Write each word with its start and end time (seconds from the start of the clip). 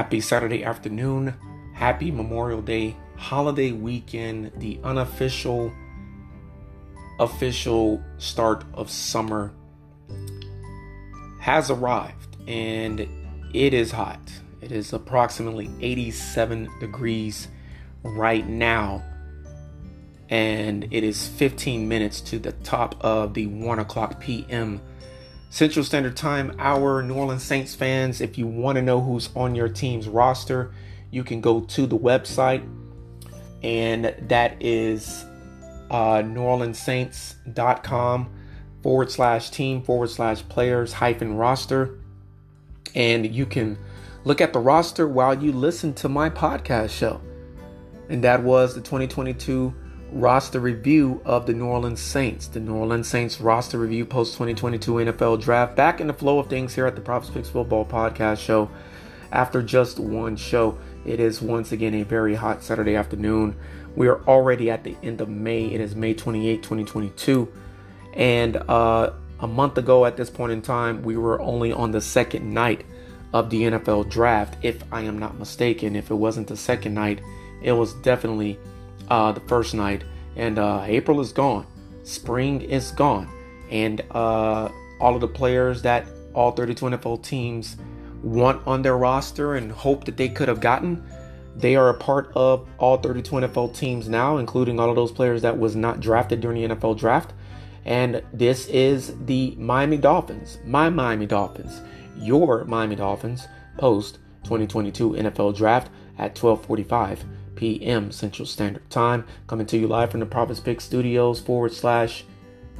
Happy 0.00 0.22
Saturday 0.22 0.64
afternoon. 0.64 1.34
Happy 1.74 2.10
Memorial 2.10 2.62
Day 2.62 2.96
holiday 3.18 3.70
weekend, 3.70 4.50
the 4.56 4.80
unofficial 4.82 5.70
official 7.18 8.02
start 8.16 8.64
of 8.72 8.90
summer 8.90 9.52
has 11.38 11.70
arrived 11.70 12.38
and 12.48 13.06
it 13.52 13.74
is 13.74 13.90
hot. 13.90 14.22
It 14.62 14.72
is 14.72 14.94
approximately 14.94 15.68
87 15.82 16.70
degrees 16.80 17.48
right 18.02 18.48
now, 18.48 19.04
and 20.30 20.88
it 20.90 21.04
is 21.04 21.28
15 21.28 21.86
minutes 21.86 22.22
to 22.22 22.38
the 22.38 22.52
top 22.52 22.94
of 23.04 23.34
the 23.34 23.48
1 23.48 23.78
o'clock 23.78 24.18
p.m. 24.18 24.80
Central 25.52 25.84
Standard 25.84 26.16
Time 26.16 26.54
our 26.60 27.02
New 27.02 27.14
Orleans 27.14 27.42
Saints 27.42 27.74
fans, 27.74 28.20
if 28.20 28.38
you 28.38 28.46
want 28.46 28.76
to 28.76 28.82
know 28.82 29.00
who's 29.00 29.30
on 29.34 29.56
your 29.56 29.68
team's 29.68 30.08
roster, 30.08 30.72
you 31.10 31.24
can 31.24 31.40
go 31.40 31.62
to 31.62 31.86
the 31.86 31.98
website, 31.98 32.64
and 33.64 34.14
that 34.28 34.62
is 34.62 35.24
uh, 35.90 36.22
NewOrleansSaints.com 36.22 38.30
forward 38.80 39.10
slash 39.10 39.50
team 39.50 39.82
forward 39.82 40.10
slash 40.10 40.48
players 40.48 40.92
hyphen 40.92 41.36
roster. 41.36 41.98
And 42.94 43.34
you 43.34 43.44
can 43.44 43.76
look 44.22 44.40
at 44.40 44.52
the 44.52 44.60
roster 44.60 45.08
while 45.08 45.42
you 45.42 45.50
listen 45.50 45.94
to 45.94 46.08
my 46.08 46.30
podcast 46.30 46.90
show. 46.90 47.20
And 48.08 48.22
that 48.22 48.44
was 48.44 48.76
the 48.76 48.80
2022 48.80 49.74
roster 50.12 50.60
review 50.60 51.20
of 51.24 51.46
the 51.46 51.52
New 51.52 51.66
Orleans 51.66 52.00
Saints. 52.00 52.46
The 52.46 52.60
New 52.60 52.74
Orleans 52.74 53.08
Saints 53.08 53.40
roster 53.40 53.78
review 53.78 54.04
post 54.04 54.32
2022 54.34 54.92
NFL 54.92 55.40
draft. 55.40 55.76
Back 55.76 56.00
in 56.00 56.06
the 56.06 56.12
flow 56.12 56.38
of 56.38 56.48
things 56.48 56.74
here 56.74 56.86
at 56.86 56.94
the 56.94 57.00
Props 57.00 57.30
Picks 57.30 57.48
Football 57.48 57.84
Podcast 57.84 58.38
Show. 58.38 58.70
After 59.32 59.62
just 59.62 59.98
one 60.00 60.36
show, 60.36 60.78
it 61.04 61.20
is 61.20 61.40
once 61.40 61.72
again 61.72 61.94
a 61.94 62.02
very 62.02 62.34
hot 62.34 62.62
Saturday 62.62 62.96
afternoon. 62.96 63.56
We 63.94 64.08
are 64.08 64.20
already 64.26 64.70
at 64.70 64.84
the 64.84 64.96
end 65.02 65.20
of 65.20 65.28
May. 65.28 65.66
It 65.66 65.80
is 65.80 65.94
May 65.94 66.14
28, 66.14 66.62
2022. 66.62 67.52
And 68.14 68.56
uh, 68.56 69.12
a 69.38 69.46
month 69.46 69.78
ago 69.78 70.04
at 70.04 70.16
this 70.16 70.30
point 70.30 70.52
in 70.52 70.62
time, 70.62 71.02
we 71.02 71.16
were 71.16 71.40
only 71.40 71.72
on 71.72 71.92
the 71.92 72.00
second 72.00 72.52
night 72.52 72.84
of 73.32 73.50
the 73.50 73.62
NFL 73.62 74.10
draft, 74.10 74.56
if 74.62 74.82
I 74.92 75.02
am 75.02 75.18
not 75.18 75.38
mistaken. 75.38 75.94
If 75.94 76.10
it 76.10 76.14
wasn't 76.14 76.48
the 76.48 76.56
second 76.56 76.94
night, 76.94 77.20
it 77.62 77.72
was 77.72 77.94
definitely 77.94 78.58
uh, 79.10 79.32
the 79.32 79.40
first 79.40 79.74
night. 79.74 80.04
And 80.36 80.58
uh, 80.58 80.84
April 80.86 81.20
is 81.20 81.32
gone, 81.32 81.66
spring 82.04 82.62
is 82.62 82.92
gone, 82.92 83.28
and 83.70 84.00
uh, 84.12 84.68
all 85.00 85.14
of 85.14 85.20
the 85.20 85.28
players 85.28 85.82
that 85.82 86.06
all 86.34 86.52
32 86.52 86.86
NFL 86.86 87.22
teams 87.22 87.76
want 88.22 88.64
on 88.66 88.82
their 88.82 88.96
roster 88.96 89.56
and 89.56 89.72
hope 89.72 90.04
that 90.04 90.16
they 90.16 90.28
could 90.28 90.48
have 90.48 90.60
gotten. 90.60 91.04
They 91.56 91.74
are 91.74 91.88
a 91.88 91.94
part 91.94 92.30
of 92.34 92.68
all 92.78 92.96
32 92.96 93.30
NFL 93.30 93.76
teams 93.76 94.08
now, 94.08 94.38
including 94.38 94.78
all 94.78 94.88
of 94.88 94.96
those 94.96 95.10
players 95.10 95.42
that 95.42 95.58
was 95.58 95.74
not 95.74 96.00
drafted 96.00 96.40
during 96.40 96.62
the 96.62 96.74
NFL 96.74 96.98
draft. 96.98 97.32
And 97.84 98.22
this 98.32 98.66
is 98.68 99.14
the 99.24 99.56
Miami 99.58 99.96
Dolphins, 99.96 100.58
my 100.64 100.90
Miami 100.90 101.26
Dolphins, 101.26 101.80
your 102.16 102.64
Miami 102.64 102.94
Dolphins 102.96 103.48
post 103.78 104.18
2022 104.44 105.10
NFL 105.12 105.56
Draft 105.56 105.90
at 106.18 106.34
12:45 106.34 107.24
p.m. 107.60 108.10
Central 108.10 108.46
Standard 108.46 108.88
Time, 108.88 109.26
coming 109.46 109.66
to 109.66 109.76
you 109.76 109.86
live 109.86 110.10
from 110.10 110.20
the 110.20 110.26
Prophets 110.26 110.60
Pick 110.60 110.80
Studios 110.80 111.38
forward 111.38 111.74
slash 111.74 112.24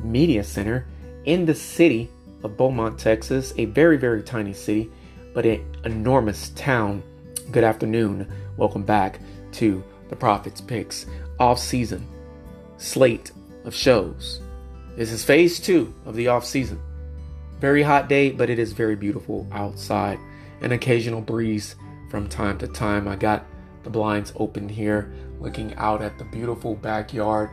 Media 0.03 0.43
Center 0.43 0.87
in 1.27 1.45
the 1.45 1.55
city 1.55 2.11
of 2.43 2.57
Beaumont, 2.57 2.99
Texas, 2.99 3.53
a 3.59 3.67
very 3.67 3.99
very 3.99 4.23
tiny 4.23 4.55
city, 4.55 4.91
but 5.35 5.45
an 5.45 5.63
enormous 5.85 6.49
town. 6.57 7.03
Good 7.53 7.63
afternoon. 7.63 8.27
Welcome 8.57 8.83
back 8.85 9.21
to 9.53 9.85
the 10.09 10.17
Prophets 10.17 10.63
Picks 10.63 11.05
off 11.39 11.59
season 11.59 12.07
slate 12.79 13.33
of 13.67 13.75
shows 13.75 14.41
this 14.97 15.13
is 15.13 15.25
phase 15.25 15.61
two 15.61 15.95
of 16.05 16.17
the 16.17 16.29
off 16.29 16.45
season. 16.45 16.81
Very 17.61 17.83
hot 17.83 18.09
day, 18.09 18.31
but 18.31 18.51
it 18.51 18.59
is 18.59 18.73
very 18.73 18.97
beautiful 18.97 19.47
outside. 19.53 20.19
An 20.63 20.73
occasional 20.73 21.21
breeze 21.21 21.77
from 22.11 22.29
time 22.29 22.59
to 22.59 22.67
time. 22.67 23.07
I 23.07 23.17
got 23.17 23.45
the 23.83 23.91
blinds 23.91 24.33
open 24.37 24.69
here, 24.69 25.13
looking 25.41 25.75
out 25.75 26.03
at 26.03 26.19
the 26.19 26.25
beautiful 26.25 26.75
backyard 26.75 27.51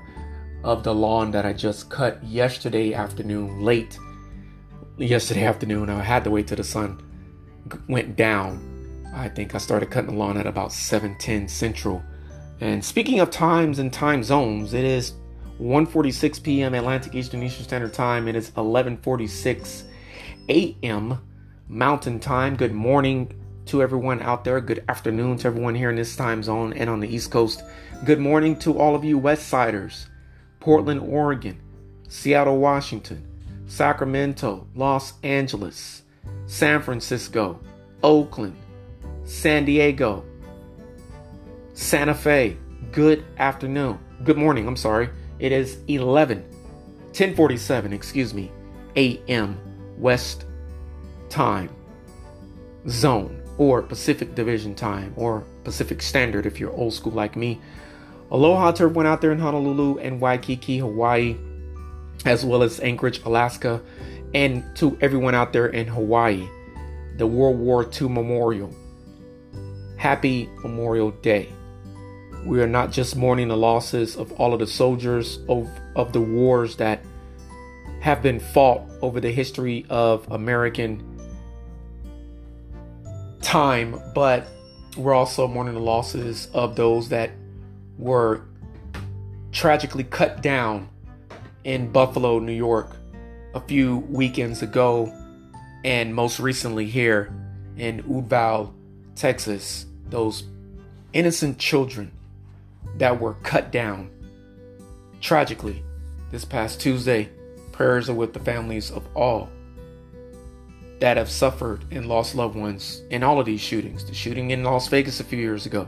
of 0.64 0.84
the 0.84 0.94
lawn 0.94 1.32
that 1.32 1.46
I 1.46 1.54
just 1.54 1.90
cut 1.90 2.24
yesterday 2.24 2.94
afternoon, 2.94 3.62
late 3.62 3.98
yesterday 4.98 5.44
afternoon. 5.52 5.90
I 5.90 6.04
had 6.04 6.24
to 6.26 6.30
wait 6.30 6.48
till 6.48 6.58
the 6.58 6.64
sun 6.64 7.02
went 7.88 8.16
down. 8.16 9.06
I 9.14 9.30
think 9.30 9.56
I 9.56 9.58
started 9.58 9.90
cutting 9.90 10.12
the 10.12 10.18
lawn 10.18 10.38
at 10.38 10.46
about 10.48 10.72
7:10 10.72 11.50
Central. 11.50 12.04
And 12.60 12.84
speaking 12.84 13.20
of 13.20 13.30
times 13.30 13.80
and 13.80 13.94
time 13.94 14.24
zones, 14.24 14.74
it 14.74 14.84
is 14.84 15.14
1:46 15.60 16.44
p.m. 16.44 16.74
Atlantic 16.74 17.16
Eastern 17.16 17.44
Eastern 17.44 17.64
Standard 17.64 17.94
Time. 17.94 18.28
It 18.28 18.36
is 18.36 18.52
11:46 18.52 19.84
a.m. 20.50 21.20
Mountain 21.68 22.20
Time. 22.20 22.56
Good 22.56 22.74
morning 22.74 23.34
to 23.68 23.82
everyone 23.82 24.22
out 24.22 24.44
there. 24.44 24.62
Good 24.62 24.84
afternoon 24.88 25.38
to 25.38 25.48
everyone 25.48 25.76
here 25.76 25.90
in 25.90 25.96
this 25.96 26.16
time 26.16 26.42
zone 26.42 26.74
and 26.74 26.90
on 26.90 27.00
the 27.00 27.14
East 27.14 27.32
Coast. 27.32 27.64
Good 28.06 28.20
morning 28.20 28.58
to 28.60 28.80
all 28.80 28.96
of 28.96 29.04
you 29.04 29.18
West 29.18 29.48
Siders, 29.48 30.08
Portland, 30.60 31.02
Oregon, 31.02 31.60
Seattle, 32.08 32.58
Washington, 32.58 33.28
Sacramento, 33.68 34.68
Los 34.76 35.14
Angeles, 35.24 36.04
San 36.46 36.82
Francisco, 36.82 37.60
Oakland, 38.04 38.56
San 39.26 39.66
Diego, 39.66 40.24
Santa 41.74 42.14
Fe. 42.14 42.58
Good 42.92 43.26
afternoon. 43.38 44.00
Good 44.24 44.38
morning. 44.38 44.68
I'm 44.68 44.78
sorry. 44.78 45.10
It 45.40 45.52
is 45.52 45.78
11, 45.88 46.42
1047, 46.42 47.94
excuse 47.94 48.34
me, 48.34 48.52
a.m. 48.96 49.60
West 49.98 50.46
time 51.30 51.70
zone 52.88 53.44
or 53.58 53.82
Pacific 53.82 54.36
Division 54.36 54.76
time 54.76 55.14
or 55.16 55.44
Pacific 55.64 56.02
Standard 56.02 56.46
if 56.46 56.60
you're 56.60 56.72
old 56.72 56.94
school 56.94 57.14
like 57.14 57.36
me. 57.36 57.60
Aloha 58.30 58.72
to 58.74 58.84
everyone 58.84 59.06
out 59.06 59.22
there 59.22 59.32
in 59.32 59.40
Honolulu 59.40 60.00
and 60.00 60.20
Waikiki, 60.20 60.80
Hawaii, 60.80 61.38
as 62.26 62.44
well 62.44 62.62
as 62.62 62.80
Anchorage, 62.82 63.22
Alaska, 63.24 63.82
and 64.34 64.64
to 64.76 64.98
everyone 65.02 65.34
out 65.34 65.54
there 65.54 65.68
in 65.68 65.88
Hawaii. 65.88 66.48
The 67.18 67.26
World 67.26 67.58
War 67.58 67.90
II 67.90 68.10
Memorial. 68.10 68.74
Happy 69.98 70.50
Memorial 70.62 71.12
Day. 71.12 71.50
We 72.46 72.62
are 72.62 72.68
not 72.68 72.92
just 72.92 73.16
mourning 73.16 73.48
the 73.48 73.58
losses 73.58 74.16
of 74.16 74.32
all 74.34 74.54
of 74.54 74.60
the 74.60 74.68
soldiers 74.68 75.40
of, 75.50 75.68
of 75.96 76.14
the 76.14 76.22
wars 76.22 76.76
that 76.78 77.02
have 78.02 78.22
been 78.22 78.40
fought 78.40 78.82
over 79.02 79.20
the 79.20 79.32
history 79.32 79.86
of 79.90 80.30
American 80.32 81.07
time, 83.42 84.02
but 84.14 84.48
we're 84.96 85.14
also 85.14 85.48
mourning 85.48 85.76
the 85.76 85.80
losses 85.80 86.50
of 86.54 86.76
those 86.76 87.10
that 87.10 87.32
were 87.98 88.42
tragically 89.52 90.04
cut 90.04 90.42
down 90.42 90.90
in 91.64 91.92
Buffalo, 91.92 92.40
New 92.40 92.54
York, 92.54 92.96
a 93.54 93.60
few 93.62 93.98
weekends 94.10 94.62
ago, 94.62 95.12
and 95.84 96.14
most 96.14 96.40
recently 96.40 96.86
here 96.86 97.34
in 97.78 98.04
Uvalde, 98.08 98.74
Texas. 99.16 99.86
Those 100.10 100.44
innocent 101.14 101.58
children 101.58 102.12
that 102.98 103.20
were 103.20 103.34
cut 103.36 103.72
down. 103.72 104.10
Tragically, 105.22 105.84
this 106.32 106.46
past 106.46 106.80
Tuesday, 106.80 107.30
prayers 107.72 108.10
are 108.10 108.14
with 108.14 108.34
the 108.34 108.40
families 108.40 108.92
of 108.92 109.04
all 109.16 109.50
that 111.00 111.18
have 111.18 111.30
suffered 111.30 111.86
and 111.92 112.08
lost 112.08 112.36
loved 112.36 112.56
ones 112.56 113.04
in 113.10 113.24
all 113.24 113.40
of 113.40 113.46
these 113.46 113.62
shootings. 113.62 114.04
The 114.06 114.14
shooting 114.14 114.52
in 114.52 114.64
Las 114.64 114.88
Vegas 114.88 115.20
a 115.20 115.24
few 115.24 115.40
years 115.40 115.66
ago, 115.66 115.88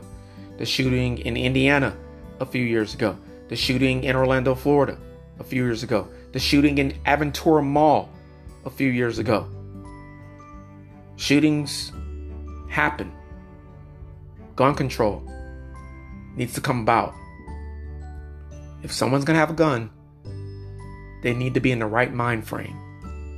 the 0.58 0.66
shooting 0.66 1.18
in 1.18 1.36
Indiana 1.36 1.96
a 2.38 2.46
few 2.46 2.64
years 2.64 2.94
ago, 2.94 3.16
the 3.48 3.56
shooting 3.56 4.04
in 4.04 4.14
Orlando, 4.14 4.54
Florida 4.54 4.96
a 5.38 5.44
few 5.44 5.64
years 5.64 5.82
ago, 5.82 6.08
the 6.32 6.38
shooting 6.38 6.78
in 6.78 6.92
Aventura 7.04 7.64
Mall 7.64 8.08
a 8.64 8.70
few 8.70 8.88
years 8.88 9.18
ago. 9.18 9.48
Shootings 11.16 11.92
happen. 12.68 13.12
Gun 14.54 14.74
control 14.74 15.22
needs 16.36 16.54
to 16.54 16.60
come 16.60 16.82
about. 16.82 17.14
If 18.82 18.92
someone's 18.92 19.24
going 19.24 19.34
to 19.34 19.40
have 19.40 19.50
a 19.50 19.54
gun, 19.54 19.90
they 21.22 21.34
need 21.34 21.54
to 21.54 21.60
be 21.60 21.72
in 21.72 21.80
the 21.80 21.86
right 21.86 22.12
mind 22.14 22.46
frame 22.46 22.79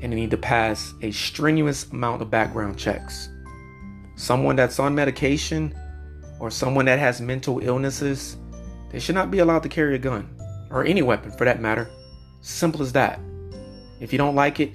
and 0.03 0.13
they 0.13 0.17
need 0.17 0.31
to 0.33 0.37
pass 0.37 0.93
a 1.01 1.11
strenuous 1.11 1.91
amount 1.91 2.21
of 2.21 2.31
background 2.31 2.79
checks. 2.79 3.31
Someone 4.17 4.57
that's 4.57 4.79
on 4.79 4.95
medication 4.95 5.75
or 6.39 6.51
someone 6.51 6.85
that 6.85 6.99
has 6.99 7.21
mental 7.21 7.61
illnesses, 7.61 8.37
they 8.91 8.99
should 9.01 9.15
not 9.15 9.31
be 9.31 9.39
allowed 9.39 9.63
to 9.63 9.69
carry 9.69 9.95
a 9.95 9.99
gun 9.99 10.29
or 10.71 10.85
any 10.85 11.03
weapon 11.03 11.31
for 11.31 11.45
that 11.45 11.63
matter. 11.63 11.89
Simple 12.43 12.83
as 12.83 12.93
that. 12.93 13.21
If 14.01 14.13
you 14.13 14.19
don't 14.19 14.35
like 14.35 14.61
it, 14.61 14.73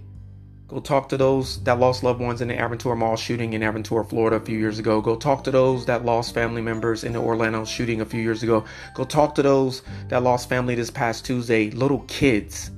Go 0.68 0.82
talk 0.82 1.08
to 1.10 1.18
those 1.18 1.64
that 1.64 1.80
lost 1.80 2.04
loved 2.04 2.20
ones 2.20 2.42
in 2.42 2.50
the 2.50 2.54
Aventura 2.54 2.98
Mall 2.98 3.16
shooting 3.16 3.54
in 3.54 3.62
Aventura, 3.62 4.08
Florida 4.08 4.36
a 4.36 4.40
few 4.42 4.58
years 4.58 4.80
ago. 4.80 5.00
Go 5.00 5.16
talk 5.16 5.46
to 5.46 5.52
those 5.52 5.86
that 5.86 6.04
lost 6.04 6.34
family 6.34 6.62
members 6.62 7.06
in 7.06 7.14
the 7.14 7.20
Orlando 7.20 7.64
shooting 7.64 8.02
a 8.02 8.06
few 8.06 8.22
years 8.22 8.44
ago. 8.44 8.66
Go 8.94 9.06
talk 9.06 9.34
to 9.36 9.42
those 9.42 9.82
that 10.10 10.24
lost 10.24 10.50
family 10.50 10.76
this 10.76 10.92
past 10.92 11.24
Tuesday, 11.24 11.72
little 11.72 12.00
kids 12.10 12.70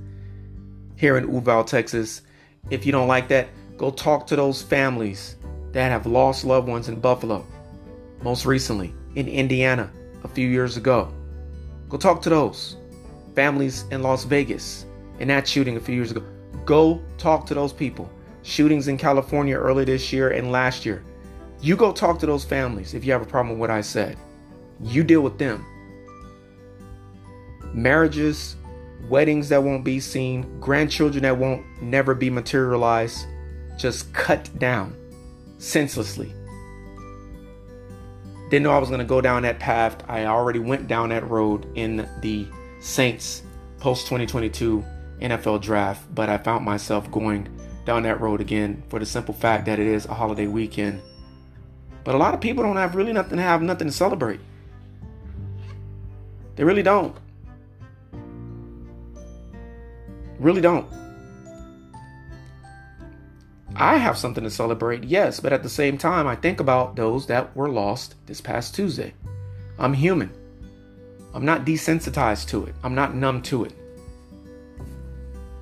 here 0.98 1.18
in 1.18 1.34
Uvalde, 1.34 1.66
Texas. 1.66 2.22
If 2.69 2.85
you 2.85 2.91
don't 2.91 3.07
like 3.07 3.27
that, 3.29 3.50
go 3.77 3.91
talk 3.91 4.27
to 4.27 4.35
those 4.35 4.61
families 4.61 5.35
that 5.71 5.89
have 5.89 6.06
lost 6.06 6.45
loved 6.45 6.67
ones 6.67 6.89
in 6.89 7.00
Buffalo, 7.00 7.45
most 8.21 8.45
recently 8.45 8.94
in 9.15 9.27
Indiana 9.27 9.91
a 10.23 10.27
few 10.27 10.47
years 10.47 10.77
ago. 10.77 11.13
Go 11.88 11.97
talk 11.97 12.21
to 12.23 12.29
those 12.29 12.77
families 13.35 13.85
in 13.91 14.03
Las 14.03 14.23
Vegas 14.23 14.85
in 15.19 15.27
that 15.29 15.47
shooting 15.47 15.77
a 15.77 15.79
few 15.79 15.95
years 15.95 16.11
ago. 16.11 16.23
Go 16.65 17.01
talk 17.17 17.45
to 17.47 17.53
those 17.53 17.73
people. 17.73 18.09
Shootings 18.44 18.88
in 18.88 18.97
California 18.97 19.56
early 19.56 19.85
this 19.85 20.13
year 20.13 20.29
and 20.29 20.51
last 20.51 20.85
year. 20.85 21.03
You 21.61 21.75
go 21.75 21.91
talk 21.91 22.19
to 22.19 22.25
those 22.25 22.45
families 22.45 22.94
if 22.94 23.03
you 23.03 23.11
have 23.11 23.21
a 23.21 23.25
problem 23.25 23.51
with 23.51 23.59
what 23.59 23.71
I 23.71 23.81
said. 23.81 24.17
You 24.81 25.03
deal 25.03 25.21
with 25.21 25.38
them. 25.38 25.65
Marriages, 27.73 28.56
weddings 29.07 29.50
that 29.50 29.63
won't 29.63 29.84
be 29.84 30.00
seen, 30.00 30.60
grandchildren 30.60 31.24
that 31.24 31.38
won't 31.38 31.66
never 31.81 32.13
be 32.13 32.30
materialized, 32.30 33.25
just 33.78 34.12
cut 34.13 34.50
down 34.60 34.96
senselessly. 35.57 36.34
Didn't 38.50 38.63
know 38.63 38.72
I 38.72 38.80
was 38.80 38.90
going 38.90 39.00
to 39.00 39.06
go 39.06 39.22
down 39.22 39.44
that 39.44 39.60
path. 39.60 40.04
I 40.07 40.25
already 40.25 40.60
went 40.60 40.88
down 40.88 41.10
that 41.10 41.30
road 41.30 41.68
in 41.75 42.10
the 42.22 42.48
Saints 42.81 43.44
post 43.80 44.07
2022 44.07 44.84
NFL 45.22 45.62
draft, 45.62 46.04
but 46.13 46.30
I 46.30 46.38
found 46.38 46.66
myself 46.66 47.10
going 47.12 47.48
down 47.86 48.04
that 48.04 48.19
road 48.19 48.42
again 48.42 48.84
for 48.90 49.00
the 49.00 49.06
simple 49.06 49.34
fact 49.34 49.66
that 49.66 49.80
it 49.80 49.88
is 49.88 50.06
a 50.06 50.13
holiday 50.13 50.48
weekend. 50.48 51.02
But 52.04 52.16
a 52.16 52.18
lot 52.18 52.34
of 52.34 52.42
people 52.42 52.63
don't 52.63 52.78
have 52.78 52.95
really 52.95 53.13
nothing 53.13 53.38
to 53.38 53.44
have 53.44 53.62
nothing 53.62 53.88
to 53.88 53.94
celebrate. 53.94 54.40
They 56.56 56.63
really 56.63 56.84
don't. 56.84 57.16
Really 60.39 60.62
don't. 60.62 60.88
I 63.75 63.97
have 63.97 64.18
something 64.18 64.44
to 64.44 64.50
celebrate, 64.50 65.03
yes, 65.03 65.39
but 65.39 65.53
at 65.53 65.63
the 65.63 65.69
same 65.69 65.97
time, 65.97 66.27
I 66.27 66.36
think 66.36 66.59
about 66.59 66.95
those 66.95 67.27
that 67.27 67.56
were 67.56 67.69
lost 67.69 68.15
this 68.25 68.41
past 68.41 68.75
Tuesday. 68.75 69.13
I'm 69.77 69.94
human. 69.94 70.31
I'm 71.33 71.45
not 71.45 71.65
desensitized 71.65 72.47
to 72.50 72.65
it, 72.65 72.75
I'm 72.83 72.95
not 72.95 73.15
numb 73.15 73.41
to 73.44 73.65
it. 73.65 73.74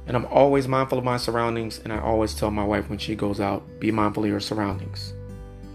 And 0.08 0.16
I'm 0.16 0.26
always 0.28 0.68
mindful 0.68 0.98
of 0.98 1.04
my 1.04 1.18
surroundings, 1.18 1.80
and 1.84 1.92
I 1.92 2.00
always 2.00 2.34
tell 2.34 2.50
my 2.50 2.64
wife 2.64 2.90
when 2.90 2.98
she 2.98 3.14
goes 3.14 3.42
out, 3.42 3.64
be 3.80 3.92
mindful 3.92 4.24
of 4.24 4.30
your 4.30 4.40
surroundings. 4.40 5.14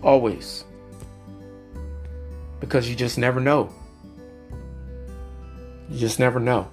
Always. 0.02 0.64
Because 2.58 2.88
you 2.88 2.96
just 2.96 3.18
never 3.18 3.40
know. 3.40 3.70
You 5.90 5.98
just 5.98 6.18
never 6.18 6.40
know. 6.40 6.70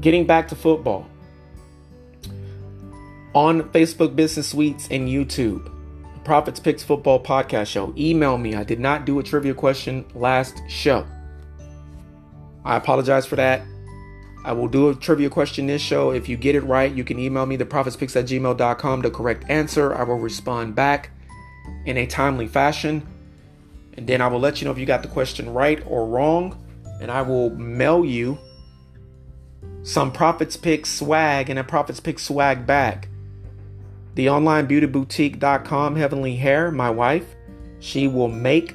Getting 0.00 0.26
back 0.26 0.48
to 0.48 0.56
football. 0.56 1.06
On 3.34 3.62
Facebook 3.70 4.16
Business 4.16 4.48
Suites 4.48 4.88
and 4.90 5.08
YouTube, 5.08 5.64
the 5.64 6.20
Profits 6.24 6.58
Picks 6.58 6.82
Football 6.82 7.22
Podcast 7.22 7.66
Show. 7.66 7.92
Email 7.96 8.38
me. 8.38 8.54
I 8.54 8.64
did 8.64 8.80
not 8.80 9.04
do 9.04 9.18
a 9.18 9.22
trivia 9.22 9.52
question 9.52 10.06
last 10.14 10.62
show. 10.68 11.06
I 12.64 12.76
apologize 12.76 13.26
for 13.26 13.36
that. 13.36 13.62
I 14.42 14.52
will 14.52 14.68
do 14.68 14.88
a 14.88 14.94
trivia 14.94 15.28
question 15.28 15.66
this 15.66 15.82
show. 15.82 16.12
If 16.12 16.28
you 16.28 16.38
get 16.38 16.54
it 16.54 16.62
right, 16.62 16.90
you 16.90 17.04
can 17.04 17.18
email 17.18 17.44
me, 17.44 17.58
theprofitspicks 17.58 18.16
at 18.16 18.24
gmail.com, 18.24 19.02
the 19.02 19.10
correct 19.10 19.44
answer. 19.50 19.94
I 19.94 20.02
will 20.04 20.18
respond 20.18 20.74
back 20.74 21.10
in 21.84 21.98
a 21.98 22.06
timely 22.06 22.46
fashion. 22.46 23.06
And 23.98 24.06
then 24.06 24.22
I 24.22 24.28
will 24.28 24.40
let 24.40 24.60
you 24.60 24.64
know 24.64 24.70
if 24.70 24.78
you 24.78 24.86
got 24.86 25.02
the 25.02 25.08
question 25.08 25.52
right 25.52 25.82
or 25.86 26.06
wrong. 26.06 26.56
And 27.02 27.10
I 27.10 27.20
will 27.20 27.50
mail 27.50 28.02
you 28.02 28.38
some 29.82 30.12
Profits 30.12 30.56
Pick 30.56 30.86
swag 30.86 31.50
and 31.50 31.58
a 31.58 31.64
Profits 31.64 32.00
Pick 32.00 32.18
swag 32.18 32.66
bag. 32.66 33.08
The 34.14 34.28
online 34.28 34.66
beauty 34.66 34.86
boutique.com, 34.86 35.96
Heavenly 35.96 36.36
Hair, 36.36 36.72
my 36.72 36.90
wife, 36.90 37.26
she 37.78 38.08
will 38.08 38.28
make 38.28 38.74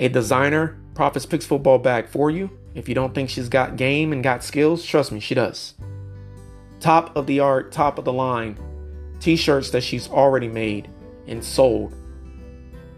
a 0.00 0.08
designer 0.08 0.78
Profits 0.94 1.26
Picks 1.26 1.44
football 1.44 1.78
bag 1.78 2.08
for 2.08 2.30
you. 2.30 2.50
If 2.74 2.88
you 2.88 2.94
don't 2.94 3.14
think 3.14 3.30
she's 3.30 3.48
got 3.48 3.76
game 3.76 4.12
and 4.12 4.22
got 4.22 4.44
skills, 4.44 4.84
trust 4.84 5.12
me, 5.12 5.20
she 5.20 5.34
does. 5.34 5.74
Top 6.80 7.16
of 7.16 7.26
the 7.26 7.40
art, 7.40 7.72
top 7.72 7.98
of 7.98 8.04
the 8.04 8.12
line 8.12 8.58
t 9.20 9.36
shirts 9.36 9.70
that 9.70 9.82
she's 9.82 10.08
already 10.08 10.48
made 10.48 10.90
and 11.26 11.42
sold. 11.42 11.94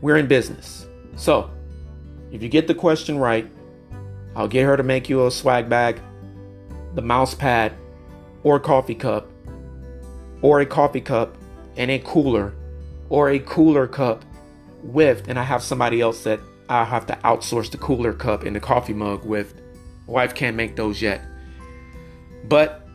We're 0.00 0.16
in 0.16 0.26
business. 0.26 0.86
So, 1.16 1.50
if 2.30 2.42
you 2.42 2.48
get 2.48 2.66
the 2.66 2.74
question 2.74 3.18
right, 3.18 3.50
I'll 4.38 4.46
get 4.46 4.64
her 4.66 4.76
to 4.76 4.84
make 4.84 5.08
you 5.08 5.26
a 5.26 5.32
swag 5.32 5.68
bag, 5.68 6.00
the 6.94 7.02
mouse 7.02 7.34
pad, 7.34 7.72
or 8.44 8.54
a 8.54 8.60
coffee 8.60 8.94
cup, 8.94 9.28
or 10.42 10.60
a 10.60 10.66
coffee 10.66 11.00
cup 11.00 11.36
and 11.76 11.90
a 11.90 11.98
cooler, 11.98 12.54
or 13.08 13.30
a 13.30 13.40
cooler 13.40 13.88
cup 13.88 14.24
with, 14.84 15.26
and 15.26 15.40
I 15.40 15.42
have 15.42 15.60
somebody 15.60 16.00
else 16.00 16.22
that 16.22 16.38
I 16.68 16.84
have 16.84 17.04
to 17.06 17.14
outsource 17.24 17.68
the 17.72 17.78
cooler 17.78 18.12
cup 18.12 18.44
and 18.44 18.54
the 18.54 18.60
coffee 18.60 18.92
mug 18.92 19.24
with 19.24 19.60
Wife 20.06 20.36
can't 20.36 20.56
make 20.56 20.76
those 20.76 21.02
yet. 21.02 21.20
But 22.44 22.86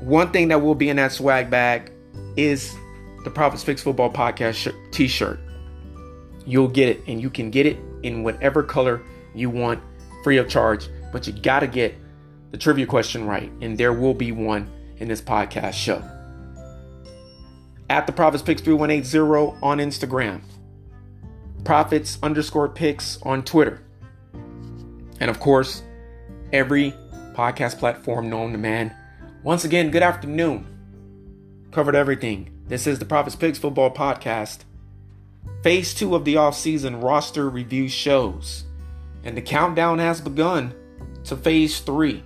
one 0.00 0.32
thing 0.32 0.48
that 0.48 0.60
will 0.60 0.74
be 0.74 0.88
in 0.88 0.96
that 0.96 1.12
swag 1.12 1.50
bag 1.50 1.92
is 2.36 2.74
the 3.22 3.30
Prophets 3.30 3.62
Fix 3.62 3.80
Football 3.80 4.12
Podcast 4.12 4.74
t 4.90 5.06
shirt. 5.06 5.38
You'll 6.44 6.66
get 6.66 6.88
it, 6.88 7.00
and 7.06 7.20
you 7.22 7.30
can 7.30 7.52
get 7.52 7.64
it 7.64 7.78
in 8.02 8.24
whatever 8.24 8.64
color 8.64 9.02
you 9.34 9.48
want 9.48 9.80
free 10.22 10.38
of 10.38 10.48
charge. 10.48 10.88
But 11.12 11.26
you 11.26 11.32
got 11.32 11.60
to 11.60 11.66
get 11.66 11.94
the 12.50 12.58
trivia 12.58 12.86
question 12.86 13.26
right, 13.26 13.50
and 13.60 13.76
there 13.76 13.92
will 13.92 14.14
be 14.14 14.32
one 14.32 14.70
in 14.98 15.08
this 15.08 15.20
podcast 15.20 15.74
show. 15.74 16.02
At 17.90 18.06
the 18.06 18.12
Profits 18.12 18.42
Picks 18.42 18.62
3180 18.62 19.58
on 19.62 19.78
Instagram, 19.78 20.42
Profits 21.64 22.18
underscore 22.22 22.68
picks 22.68 23.20
on 23.22 23.44
Twitter. 23.44 23.82
And 25.20 25.30
of 25.30 25.38
course, 25.38 25.82
every 26.52 26.92
podcast 27.34 27.78
platform 27.78 28.28
known 28.28 28.52
to 28.52 28.58
man. 28.58 28.94
Once 29.44 29.64
again, 29.64 29.90
good 29.90 30.02
afternoon. 30.02 30.66
Covered 31.70 31.94
everything. 31.94 32.50
This 32.66 32.86
is 32.86 32.98
the 32.98 33.04
Profits 33.04 33.36
Picks 33.36 33.58
Football 33.58 33.92
Podcast. 33.92 34.60
Phase 35.62 35.94
two 35.94 36.16
of 36.16 36.24
the 36.24 36.34
offseason 36.34 37.02
roster 37.02 37.48
review 37.48 37.88
shows. 37.88 38.64
And 39.24 39.36
the 39.36 39.42
countdown 39.42 39.98
has 39.98 40.20
begun 40.20 40.74
to 41.24 41.36
phase 41.36 41.80
three. 41.80 42.22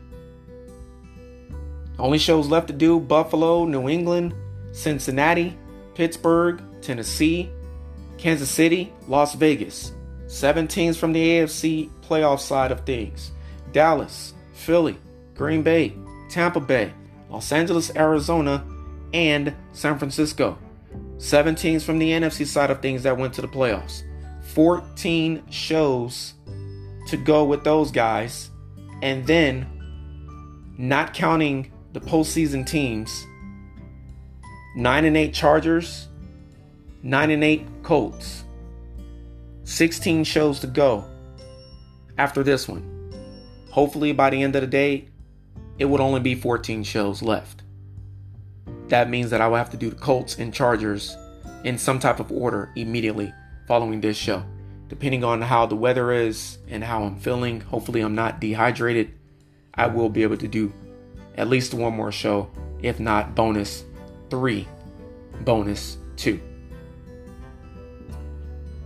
Only 1.98 2.18
shows 2.18 2.48
left 2.48 2.68
to 2.68 2.72
do 2.72 3.00
Buffalo, 3.00 3.64
New 3.64 3.88
England, 3.88 4.34
Cincinnati, 4.72 5.56
Pittsburgh, 5.94 6.62
Tennessee, 6.82 7.50
Kansas 8.18 8.50
City, 8.50 8.92
Las 9.08 9.34
Vegas. 9.34 9.92
Seven 10.26 10.66
teams 10.66 10.96
from 10.96 11.12
the 11.12 11.22
AFC 11.22 11.90
playoff 12.02 12.40
side 12.40 12.72
of 12.72 12.80
things. 12.80 13.30
Dallas, 13.72 14.34
Philly, 14.52 14.98
Green 15.34 15.62
Bay, 15.62 15.94
Tampa 16.28 16.60
Bay, 16.60 16.92
Los 17.30 17.52
Angeles, 17.52 17.94
Arizona, 17.96 18.64
and 19.12 19.54
San 19.72 19.98
Francisco. 19.98 20.58
Seven 21.18 21.54
teams 21.54 21.84
from 21.84 21.98
the 21.98 22.10
NFC 22.10 22.46
side 22.46 22.70
of 22.70 22.82
things 22.82 23.02
that 23.04 23.16
went 23.16 23.32
to 23.34 23.40
the 23.40 23.48
playoffs. 23.48 24.02
14 24.54 25.42
shows 25.50 26.34
to 27.06 27.16
go 27.16 27.44
with 27.44 27.64
those 27.64 27.90
guys. 27.90 28.50
And 29.02 29.26
then, 29.26 29.66
not 30.78 31.14
counting 31.14 31.72
the 31.92 32.00
postseason 32.00 32.66
teams, 32.66 33.26
9 34.76 35.04
and 35.04 35.16
8 35.16 35.32
Chargers, 35.32 36.08
9 37.02 37.30
and 37.30 37.44
8 37.44 37.66
Colts. 37.82 38.44
16 39.64 40.24
shows 40.24 40.60
to 40.60 40.66
go 40.66 41.04
after 42.18 42.42
this 42.42 42.68
one. 42.68 42.92
Hopefully, 43.70 44.12
by 44.12 44.30
the 44.30 44.42
end 44.42 44.54
of 44.54 44.62
the 44.62 44.66
day, 44.66 45.08
it 45.78 45.84
would 45.84 46.00
only 46.00 46.20
be 46.20 46.34
14 46.34 46.82
shows 46.84 47.22
left. 47.22 47.62
That 48.88 49.10
means 49.10 49.30
that 49.30 49.40
I 49.40 49.48
will 49.48 49.56
have 49.56 49.70
to 49.70 49.76
do 49.76 49.90
the 49.90 49.96
Colts 49.96 50.38
and 50.38 50.54
Chargers 50.54 51.16
in 51.64 51.76
some 51.76 51.98
type 51.98 52.20
of 52.20 52.30
order 52.30 52.70
immediately 52.76 53.32
following 53.66 54.00
this 54.00 54.16
show. 54.16 54.44
Depending 54.88 55.24
on 55.24 55.42
how 55.42 55.66
the 55.66 55.74
weather 55.74 56.12
is 56.12 56.58
and 56.68 56.84
how 56.84 57.02
I'm 57.02 57.16
feeling, 57.16 57.60
hopefully, 57.60 58.00
I'm 58.00 58.14
not 58.14 58.40
dehydrated. 58.40 59.12
I 59.74 59.88
will 59.88 60.08
be 60.08 60.22
able 60.22 60.36
to 60.38 60.48
do 60.48 60.72
at 61.36 61.48
least 61.48 61.74
one 61.74 61.94
more 61.94 62.12
show, 62.12 62.50
if 62.80 63.00
not 63.00 63.34
bonus 63.34 63.84
three, 64.30 64.66
bonus 65.40 65.98
two. 66.16 66.40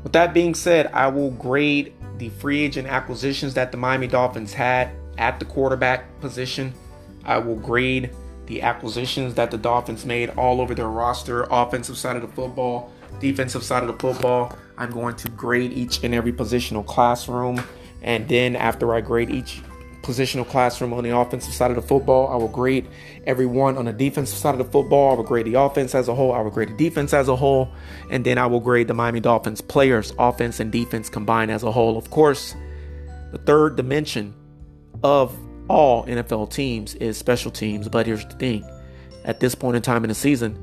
With 0.03 0.13
that 0.13 0.33
being 0.33 0.55
said, 0.55 0.87
I 0.93 1.09
will 1.09 1.31
grade 1.33 1.93
the 2.17 2.31
free 2.31 2.63
agent 2.63 2.89
acquisitions 2.89 3.55
that 3.55 3.71
the 3.71 3.79
Miami 3.79 4.07
Dolphins 4.07 4.55
had 4.55 4.91
at 5.19 5.39
the 5.39 5.45
quarterback 5.45 6.21
position. 6.21 6.73
I 7.25 7.39
will 7.39 7.57
grade 7.57 8.11
the 8.47 8.63
acquisitions 8.63 9.35
that 9.35 9.51
the 9.51 9.59
Dolphins 9.59 10.07
made 10.07 10.31
all 10.31 10.61
over 10.61 10.75
their 10.75 10.89
roster, 10.89 11.47
offensive 11.51 11.99
side 11.99 12.17
of 12.17 12.23
the 12.23 12.29
football, 12.29 12.91
defensive 13.21 13.63
side 13.63 13.83
of 13.83 13.89
the 13.89 13.99
football. 13.99 14.57
I'm 14.81 14.91
going 14.91 15.15
to 15.17 15.29
grade 15.29 15.73
each 15.75 16.03
and 16.03 16.15
every 16.15 16.33
positional 16.33 16.85
classroom. 16.85 17.63
And 18.01 18.27
then 18.27 18.57
after 18.57 18.95
I 18.95 19.03
grade 19.03 19.29
each 19.29 19.61
positional 20.01 20.49
classroom 20.49 20.95
on 20.95 21.05
the 21.05 21.15
offensive 21.15 21.53
side 21.53 21.71
of 21.71 21.77
the 21.77 21.83
football, 21.83 22.29
I 22.29 22.37
will 22.37 22.49
grade 22.49 22.89
everyone 23.27 23.77
on 23.77 23.85
the 23.85 23.93
defensive 23.93 24.39
side 24.39 24.55
of 24.55 24.59
the 24.59 24.73
football. 24.73 25.13
I 25.13 25.15
will 25.17 25.25
grade 25.25 25.45
the 25.45 25.55
offense 25.61 25.95
as 25.95 26.09
a 26.09 26.15
whole. 26.15 26.33
I 26.33 26.41
will 26.41 26.51
grade 26.51 26.71
the 26.71 26.77
defense 26.77 27.13
as 27.13 27.29
a 27.29 27.37
whole. 27.37 27.71
And 28.11 28.25
then 28.25 28.39
I 28.39 28.47
will 28.47 28.61
grade 28.61 28.89
the 28.89 28.95
Miami 28.95 29.21
Dolphins 29.21 29.61
players, 29.61 30.15
offense 30.19 30.61
and 30.61 30.73
defense 30.73 31.11
combined 31.11 31.51
as 31.51 31.63
a 31.63 31.71
whole. 31.71 31.99
Of 31.99 32.09
course, 32.09 32.55
the 33.33 33.39
third 33.39 33.77
dimension 33.77 34.35
of 35.03 35.37
all 35.69 36.07
NFL 36.07 36.53
teams 36.55 36.95
is 36.95 37.19
special 37.19 37.51
teams. 37.51 37.87
But 37.87 38.07
here's 38.07 38.25
the 38.25 38.35
thing 38.37 38.65
at 39.27 39.41
this 39.41 39.55
point 39.55 39.77
in 39.77 39.83
time 39.83 40.05
in 40.05 40.09
the 40.09 40.15
season, 40.15 40.57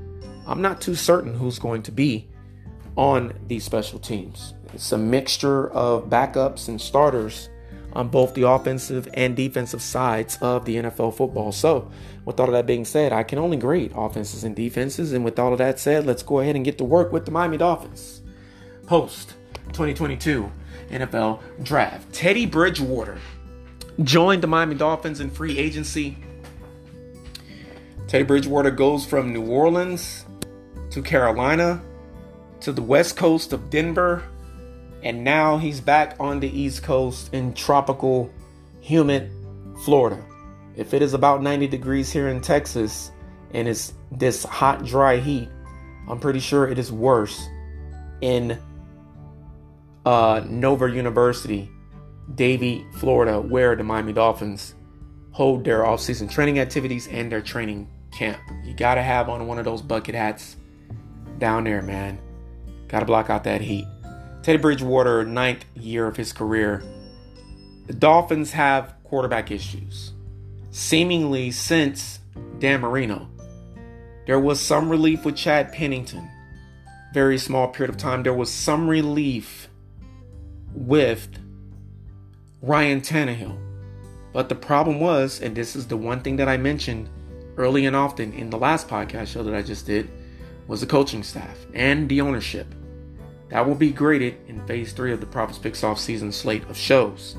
I'm 0.47 0.63
not 0.63 0.81
too 0.81 0.95
certain 0.95 1.35
who's 1.35 1.59
going 1.59 1.83
to 1.83 1.91
be 1.91 2.27
on 2.97 3.33
these 3.47 3.63
special 3.63 3.99
teams. 3.99 4.53
It's 4.73 4.91
a 4.91 4.97
mixture 4.97 5.69
of 5.69 6.09
backups 6.09 6.67
and 6.67 6.81
starters 6.81 7.49
on 7.93 8.09
both 8.09 8.33
the 8.33 8.43
offensive 8.43 9.07
and 9.13 9.35
defensive 9.35 9.81
sides 9.81 10.37
of 10.41 10.65
the 10.65 10.75
NFL 10.75 11.15
football. 11.15 11.51
So, 11.51 11.89
with 12.25 12.39
all 12.39 12.47
of 12.47 12.53
that 12.53 12.65
being 12.65 12.83
said, 12.83 13.13
I 13.13 13.23
can 13.23 13.39
only 13.39 13.55
grade 13.57 13.93
offenses 13.95 14.43
and 14.43 14.55
defenses. 14.55 15.13
And 15.13 15.23
with 15.23 15.39
all 15.39 15.53
of 15.53 15.59
that 15.59 15.79
said, 15.79 16.05
let's 16.05 16.23
go 16.23 16.39
ahead 16.41 16.55
and 16.55 16.65
get 16.65 16.77
to 16.79 16.83
work 16.83 17.13
with 17.13 17.25
the 17.25 17.31
Miami 17.31 17.57
Dolphins. 17.57 18.21
Post 18.85 19.35
2022 19.67 20.51
NFL 20.89 21.39
Draft. 21.63 22.11
Teddy 22.13 22.45
Bridgewater 22.45 23.17
joined 24.03 24.43
the 24.43 24.47
Miami 24.47 24.75
Dolphins 24.75 25.19
in 25.19 25.29
free 25.29 25.57
agency. 25.57 26.17
Teddy 28.07 28.23
Bridgewater 28.23 28.71
goes 28.71 29.05
from 29.05 29.33
New 29.33 29.45
Orleans 29.45 30.25
to 30.91 31.01
Carolina 31.01 31.81
to 32.61 32.71
the 32.71 32.81
west 32.81 33.15
coast 33.17 33.53
of 33.53 33.69
Denver, 33.69 34.23
and 35.03 35.23
now 35.23 35.57
he's 35.57 35.79
back 35.79 36.15
on 36.19 36.39
the 36.39 36.49
east 36.49 36.83
coast 36.83 37.33
in 37.33 37.53
tropical, 37.53 38.31
humid 38.81 39.31
Florida. 39.83 40.23
If 40.75 40.93
it 40.93 41.01
is 41.01 41.13
about 41.13 41.41
90 41.41 41.67
degrees 41.67 42.11
here 42.11 42.27
in 42.29 42.41
Texas 42.41 43.11
and 43.53 43.67
it's 43.67 43.93
this 44.11 44.43
hot, 44.43 44.85
dry 44.85 45.17
heat, 45.17 45.49
I'm 46.07 46.19
pretty 46.19 46.39
sure 46.39 46.67
it 46.67 46.79
is 46.79 46.91
worse 46.91 47.47
in 48.21 48.59
uh, 50.05 50.41
Nova 50.47 50.89
University, 50.89 51.69
Davie, 52.35 52.85
Florida, 52.97 53.39
where 53.41 53.75
the 53.75 53.83
Miami 53.83 54.13
Dolphins 54.13 54.73
hold 55.31 55.63
their 55.63 55.85
off-season 55.85 56.27
training 56.27 56.59
activities 56.59 57.07
and 57.07 57.31
their 57.31 57.41
training 57.41 57.87
camp. 58.11 58.39
You 58.63 58.73
got 58.73 58.95
to 58.95 59.03
have 59.03 59.29
on 59.29 59.47
one 59.47 59.59
of 59.59 59.65
those 59.65 59.81
bucket 59.81 60.15
hats 60.15 60.55
down 61.37 61.65
there, 61.65 61.81
man. 61.81 62.19
Got 62.87 62.99
to 63.01 63.05
block 63.05 63.29
out 63.29 63.43
that 63.43 63.61
heat. 63.61 63.87
Teddy 64.43 64.57
Bridgewater, 64.57 65.25
ninth 65.25 65.65
year 65.75 66.07
of 66.07 66.15
his 66.15 66.31
career. 66.31 66.83
The 67.87 67.93
Dolphins 67.93 68.51
have 68.51 68.93
quarterback 69.03 69.51
issues, 69.51 70.13
seemingly 70.71 71.51
since 71.51 72.19
Dan 72.59 72.81
Marino. 72.81 73.27
There 74.25 74.39
was 74.39 74.59
some 74.59 74.89
relief 74.89 75.25
with 75.25 75.35
Chad 75.35 75.71
Pennington. 75.71 76.29
Very 77.13 77.37
small 77.37 77.69
period 77.69 77.89
of 77.89 77.97
time. 77.97 78.23
There 78.23 78.33
was 78.33 78.51
some 78.51 78.87
relief 78.89 79.69
with 80.73 81.29
Ryan 82.61 83.01
Tannehill. 83.01 83.57
But 84.33 84.49
the 84.49 84.55
problem 84.55 84.99
was, 84.99 85.41
and 85.41 85.55
this 85.55 85.75
is 85.75 85.87
the 85.87 85.97
one 85.97 86.21
thing 86.21 86.35
that 86.37 86.49
I 86.49 86.57
mentioned 86.57 87.09
early 87.55 87.85
and 87.85 87.95
often 87.95 88.33
in 88.33 88.49
the 88.49 88.57
last 88.57 88.87
podcast 88.87 89.27
show 89.27 89.43
that 89.43 89.55
I 89.55 89.61
just 89.61 89.85
did, 89.85 90.09
was 90.67 90.81
the 90.81 90.87
coaching 90.87 91.23
staff 91.23 91.57
and 91.73 92.07
the 92.09 92.21
ownership. 92.21 92.67
That 93.49 93.65
will 93.65 93.75
be 93.75 93.91
graded 93.91 94.35
in 94.47 94.65
phase 94.67 94.91
three 94.91 95.13
of 95.13 95.21
the 95.21 95.25
Prophets 95.25 95.57
Picks 95.57 95.83
off 95.83 95.99
season 95.99 96.31
slate 96.31 96.63
of 96.69 96.77
shows. 96.77 97.37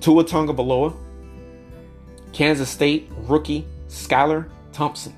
Tua 0.00 0.24
Tagovailoa, 0.24 0.96
Kansas 2.32 2.70
State 2.70 3.10
rookie 3.26 3.66
Skylar 3.88 4.48
Thompson. 4.72 5.14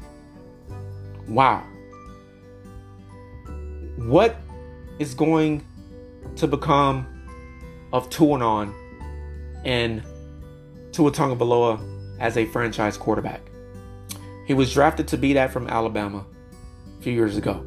Wow. 1.29 1.65
What 3.97 4.37
is 4.99 5.15
going 5.15 5.65
to 6.37 6.47
become 6.47 7.07
of 7.93 8.09
Tuanon 8.11 8.75
and 9.65 10.03
Tua 10.93 11.12
Tagovailoa 11.12 12.19
as 12.19 12.37
a 12.37 12.47
franchise 12.47 12.97
quarterback? 12.97 13.50
He 14.50 14.54
was 14.54 14.75
drafted 14.75 15.07
to 15.09 15.16
be 15.16 15.35
that 15.35 15.52
from 15.52 15.69
Alabama 15.69 16.26
a 16.99 17.02
few 17.02 17.12
years 17.12 17.37
ago 17.37 17.64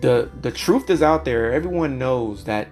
the 0.00 0.30
the 0.40 0.50
truth 0.50 0.90
is 0.90 1.02
out 1.02 1.24
there. 1.24 1.52
Everyone 1.52 1.98
knows 1.98 2.44
that 2.44 2.68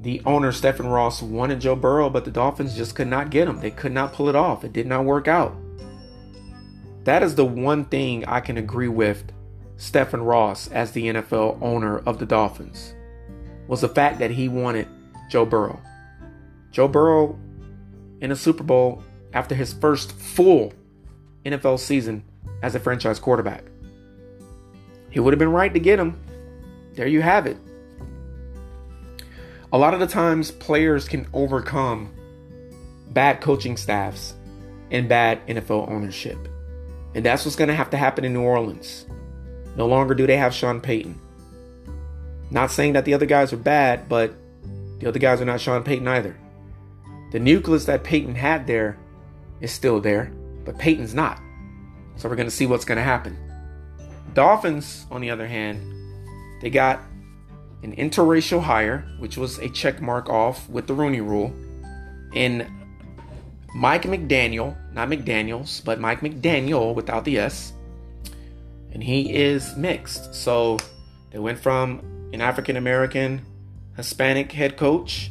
the 0.00 0.22
owner 0.24 0.52
Stephen 0.52 0.86
Ross 0.86 1.22
wanted 1.22 1.60
Joe 1.60 1.76
Burrow, 1.76 2.10
but 2.10 2.24
the 2.24 2.30
Dolphins 2.30 2.76
just 2.76 2.94
could 2.94 3.08
not 3.08 3.30
get 3.30 3.48
him. 3.48 3.60
They 3.60 3.70
could 3.70 3.92
not 3.92 4.12
pull 4.12 4.28
it 4.28 4.36
off. 4.36 4.64
It 4.64 4.72
did 4.72 4.86
not 4.86 5.04
work 5.04 5.26
out. 5.28 5.56
That 7.04 7.22
is 7.22 7.34
the 7.34 7.44
one 7.44 7.84
thing 7.84 8.24
I 8.26 8.40
can 8.40 8.56
agree 8.56 8.88
with 8.88 9.32
Stephen 9.76 10.22
Ross 10.22 10.68
as 10.68 10.92
the 10.92 11.06
NFL 11.06 11.58
owner 11.60 11.98
of 11.98 12.18
the 12.18 12.26
Dolphins 12.26 12.94
was 13.68 13.80
the 13.80 13.88
fact 13.88 14.18
that 14.20 14.30
he 14.30 14.48
wanted 14.48 14.88
Joe 15.28 15.44
Burrow. 15.44 15.80
Joe 16.70 16.88
Burrow 16.88 17.38
in 18.20 18.30
a 18.30 18.36
Super 18.36 18.62
Bowl 18.62 19.02
after 19.32 19.54
his 19.54 19.72
first 19.72 20.12
full 20.12 20.72
NFL 21.46 21.78
season 21.78 22.24
as 22.62 22.74
a 22.74 22.80
franchise 22.80 23.18
quarterback. 23.18 23.64
He 25.10 25.20
would 25.20 25.32
have 25.32 25.38
been 25.38 25.52
right 25.52 25.72
to 25.72 25.80
get 25.80 25.98
him 25.98 26.18
there 26.96 27.06
you 27.06 27.20
have 27.22 27.46
it. 27.46 27.58
A 29.72 29.78
lot 29.78 29.94
of 29.94 30.00
the 30.00 30.06
times, 30.06 30.50
players 30.50 31.06
can 31.06 31.28
overcome 31.32 32.12
bad 33.10 33.40
coaching 33.40 33.76
staffs 33.76 34.34
and 34.90 35.08
bad 35.08 35.46
NFL 35.46 35.90
ownership. 35.90 36.38
And 37.14 37.24
that's 37.24 37.44
what's 37.44 37.56
going 37.56 37.68
to 37.68 37.74
have 37.74 37.90
to 37.90 37.96
happen 37.96 38.24
in 38.24 38.32
New 38.32 38.42
Orleans. 38.42 39.06
No 39.76 39.86
longer 39.86 40.14
do 40.14 40.26
they 40.26 40.36
have 40.36 40.54
Sean 40.54 40.80
Payton. 40.80 41.20
Not 42.50 42.70
saying 42.70 42.94
that 42.94 43.04
the 43.04 43.14
other 43.14 43.26
guys 43.26 43.52
are 43.52 43.58
bad, 43.58 44.08
but 44.08 44.32
the 44.98 45.08
other 45.08 45.18
guys 45.18 45.40
are 45.40 45.46
not 45.46 45.60
Sean 45.60 45.82
Payton 45.82 46.08
either. 46.08 46.36
The 47.32 47.40
nucleus 47.40 47.84
that 47.86 48.04
Payton 48.04 48.36
had 48.36 48.66
there 48.66 48.96
is 49.60 49.72
still 49.72 50.00
there, 50.00 50.32
but 50.66 50.78
Peyton's 50.78 51.14
not. 51.14 51.40
So 52.16 52.28
we're 52.28 52.36
going 52.36 52.48
to 52.48 52.54
see 52.54 52.66
what's 52.66 52.84
going 52.84 52.96
to 52.96 53.04
happen. 53.04 53.38
Dolphins, 54.34 55.06
on 55.10 55.22
the 55.22 55.30
other 55.30 55.46
hand, 55.46 55.80
they 56.60 56.68
got 56.68 57.00
an 57.82 57.96
interracial 57.96 58.60
hire, 58.60 59.06
which 59.18 59.38
was 59.38 59.58
a 59.58 59.68
check 59.70 60.02
mark 60.02 60.28
off 60.28 60.68
with 60.68 60.86
the 60.86 60.94
Rooney 60.94 61.20
Rule, 61.22 61.54
in 62.34 62.70
Mike 63.74 64.02
McDaniel, 64.02 64.76
not 64.92 65.08
McDaniels, 65.08 65.84
but 65.84 66.00
Mike 66.00 66.20
McDaniel 66.20 66.94
without 66.94 67.24
the 67.24 67.38
S, 67.38 67.72
and 68.92 69.02
he 69.02 69.34
is 69.34 69.76
mixed. 69.76 70.34
So 70.34 70.78
they 71.30 71.38
went 71.38 71.58
from 71.58 72.30
an 72.32 72.40
African 72.40 72.76
American, 72.76 73.42
Hispanic 73.96 74.52
head 74.52 74.76
coach 74.76 75.30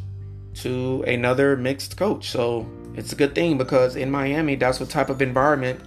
to 0.55 1.03
another 1.07 1.57
mixed 1.57 1.97
coach. 1.97 2.29
So 2.29 2.67
it's 2.97 3.11
a 3.11 3.15
good 3.15 3.35
thing 3.35 3.57
because 3.57 3.95
in 3.95 4.09
Miami, 4.09 4.55
that's 4.55 4.79
what 4.79 4.89
type 4.89 5.09
of 5.09 5.21
environment 5.21 5.81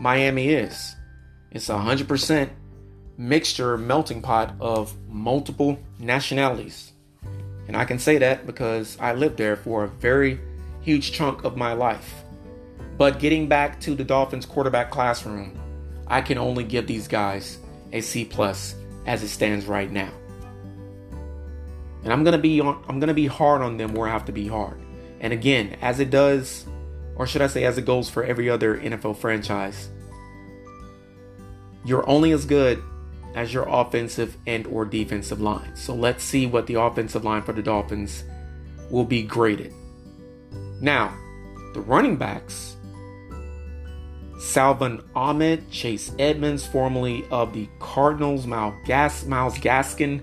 Miami 0.00 0.48
is. 0.48 0.94
It's 1.50 1.68
a 1.68 1.74
100% 1.74 2.50
mixture, 3.16 3.76
melting 3.78 4.22
pot 4.22 4.54
of 4.60 4.94
multiple 5.08 5.78
nationalities. 5.98 6.92
And 7.66 7.76
I 7.76 7.84
can 7.84 7.98
say 7.98 8.18
that 8.18 8.46
because 8.46 8.96
I 9.00 9.12
lived 9.14 9.36
there 9.36 9.56
for 9.56 9.84
a 9.84 9.88
very 9.88 10.38
huge 10.82 11.12
chunk 11.12 11.44
of 11.44 11.56
my 11.56 11.72
life. 11.72 12.22
But 12.96 13.18
getting 13.18 13.48
back 13.48 13.80
to 13.80 13.94
the 13.94 14.04
Dolphins 14.04 14.46
quarterback 14.46 14.90
classroom, 14.90 15.58
I 16.06 16.20
can 16.20 16.38
only 16.38 16.64
give 16.64 16.86
these 16.86 17.08
guys 17.08 17.58
a 17.92 18.00
C 18.00 18.24
plus 18.24 18.74
as 19.06 19.22
it 19.22 19.28
stands 19.28 19.66
right 19.66 19.90
now. 19.90 20.12
And 22.04 22.12
I'm 22.12 22.22
gonna 22.22 22.38
be 22.38 22.60
on 22.60 22.84
I'm 22.88 23.00
gonna 23.00 23.14
be 23.14 23.26
hard 23.26 23.62
on 23.62 23.76
them 23.76 23.92
where 23.94 24.08
I 24.08 24.12
have 24.12 24.24
to 24.26 24.32
be 24.32 24.46
hard. 24.46 24.80
And 25.20 25.32
again, 25.32 25.76
as 25.80 26.00
it 26.00 26.10
does, 26.10 26.66
or 27.16 27.26
should 27.26 27.42
I 27.42 27.46
say 27.46 27.64
as 27.64 27.78
it 27.78 27.86
goes 27.86 28.10
for 28.10 28.22
every 28.24 28.50
other 28.50 28.78
NFL 28.78 29.16
franchise, 29.16 29.88
you're 31.84 32.08
only 32.08 32.32
as 32.32 32.44
good 32.44 32.82
as 33.34 33.52
your 33.52 33.66
offensive 33.68 34.36
and 34.46 34.66
or 34.66 34.84
defensive 34.84 35.40
line. 35.40 35.76
So 35.76 35.94
let's 35.94 36.24
see 36.24 36.46
what 36.46 36.66
the 36.66 36.74
offensive 36.74 37.24
line 37.24 37.42
for 37.42 37.52
the 37.52 37.62
Dolphins 37.62 38.24
will 38.90 39.04
be 39.04 39.22
graded. 39.22 39.72
Now, 40.80 41.16
the 41.74 41.80
running 41.80 42.16
backs, 42.16 42.76
Salvon 44.38 45.02
Ahmed, 45.14 45.70
Chase 45.70 46.12
Edmonds, 46.18 46.66
formerly 46.66 47.24
of 47.30 47.52
the 47.52 47.68
Cardinals, 47.78 48.46
Myles, 48.46 48.74
Gas, 48.86 49.24
Gaskin, 49.24 50.22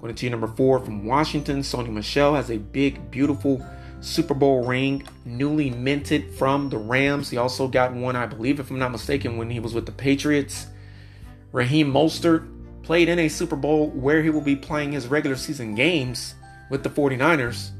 going 0.00 0.14
to 0.14 0.30
number 0.30 0.46
four 0.46 0.78
from 0.78 1.04
Washington. 1.04 1.60
Sony 1.60 1.90
Michel 1.90 2.34
has 2.34 2.50
a 2.50 2.58
big, 2.58 3.10
beautiful 3.10 3.64
Super 4.00 4.34
Bowl 4.34 4.64
ring, 4.64 5.06
newly 5.24 5.70
minted 5.70 6.34
from 6.34 6.68
the 6.68 6.78
Rams. 6.78 7.30
He 7.30 7.36
also 7.36 7.66
got 7.68 7.92
one, 7.94 8.16
I 8.16 8.26
believe, 8.26 8.60
if 8.60 8.70
I'm 8.70 8.78
not 8.78 8.92
mistaken, 8.92 9.36
when 9.36 9.50
he 9.50 9.60
was 9.60 9.74
with 9.74 9.86
the 9.86 9.92
Patriots. 9.92 10.66
Raheem 11.52 11.92
Mostert 11.92 12.46
played 12.82 13.08
in 13.08 13.18
a 13.18 13.28
Super 13.28 13.56
Bowl 13.56 13.88
where 13.90 14.22
he 14.22 14.30
will 14.30 14.40
be 14.40 14.56
playing 14.56 14.92
his 14.92 15.08
regular 15.08 15.36
season 15.36 15.74
games 15.74 16.34
with 16.70 16.82
the 16.82 16.90
49ers. 16.90 17.70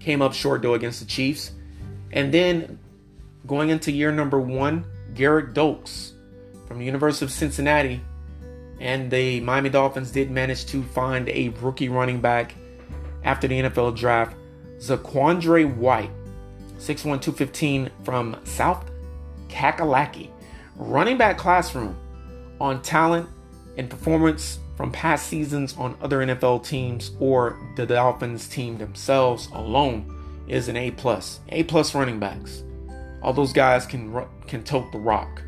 Came 0.00 0.22
up 0.22 0.32
short, 0.32 0.62
though, 0.62 0.74
against 0.74 1.00
the 1.00 1.06
Chiefs. 1.06 1.52
And 2.12 2.32
then 2.32 2.78
going 3.46 3.70
into 3.70 3.92
year 3.92 4.12
number 4.12 4.40
one, 4.40 4.84
Gerrid 5.14 5.54
Doaks 5.54 6.12
from 6.66 6.78
the 6.78 6.84
University 6.84 7.24
of 7.24 7.30
Cincinnati 7.30 8.00
and 8.80 9.10
the 9.10 9.40
Miami 9.40 9.68
Dolphins 9.68 10.10
did 10.10 10.30
manage 10.30 10.66
to 10.66 10.82
find 10.82 11.28
a 11.28 11.50
rookie 11.60 11.88
running 11.88 12.20
back 12.20 12.56
after 13.22 13.46
the 13.46 13.60
NFL 13.60 13.96
draft, 13.96 14.36
Zaquandre 14.82 15.72
White, 15.76 16.10
6'1", 16.78 17.02
215 17.22 17.90
from 18.02 18.36
South 18.44 18.90
Kakalaki. 19.48 20.30
Running 20.74 21.16
back 21.16 21.38
classroom 21.38 21.96
on 22.60 22.82
talent 22.82 23.28
and 23.76 23.88
performance 23.88 24.58
from 24.76 24.90
past 24.90 25.28
seasons 25.28 25.76
on 25.76 25.96
other 26.02 26.18
NFL 26.18 26.66
teams 26.66 27.12
or 27.20 27.56
the 27.76 27.86
Dolphins 27.86 28.48
team 28.48 28.78
themselves 28.78 29.48
alone 29.52 30.44
is 30.48 30.66
an 30.66 30.76
A 30.76 30.90
plus. 30.90 31.38
A 31.50 31.62
plus 31.62 31.94
running 31.94 32.18
backs. 32.18 32.64
All 33.22 33.32
those 33.32 33.52
guys 33.52 33.86
can 33.86 34.26
can 34.48 34.64
tote 34.64 34.90
the 34.90 34.98
rock. 34.98 35.42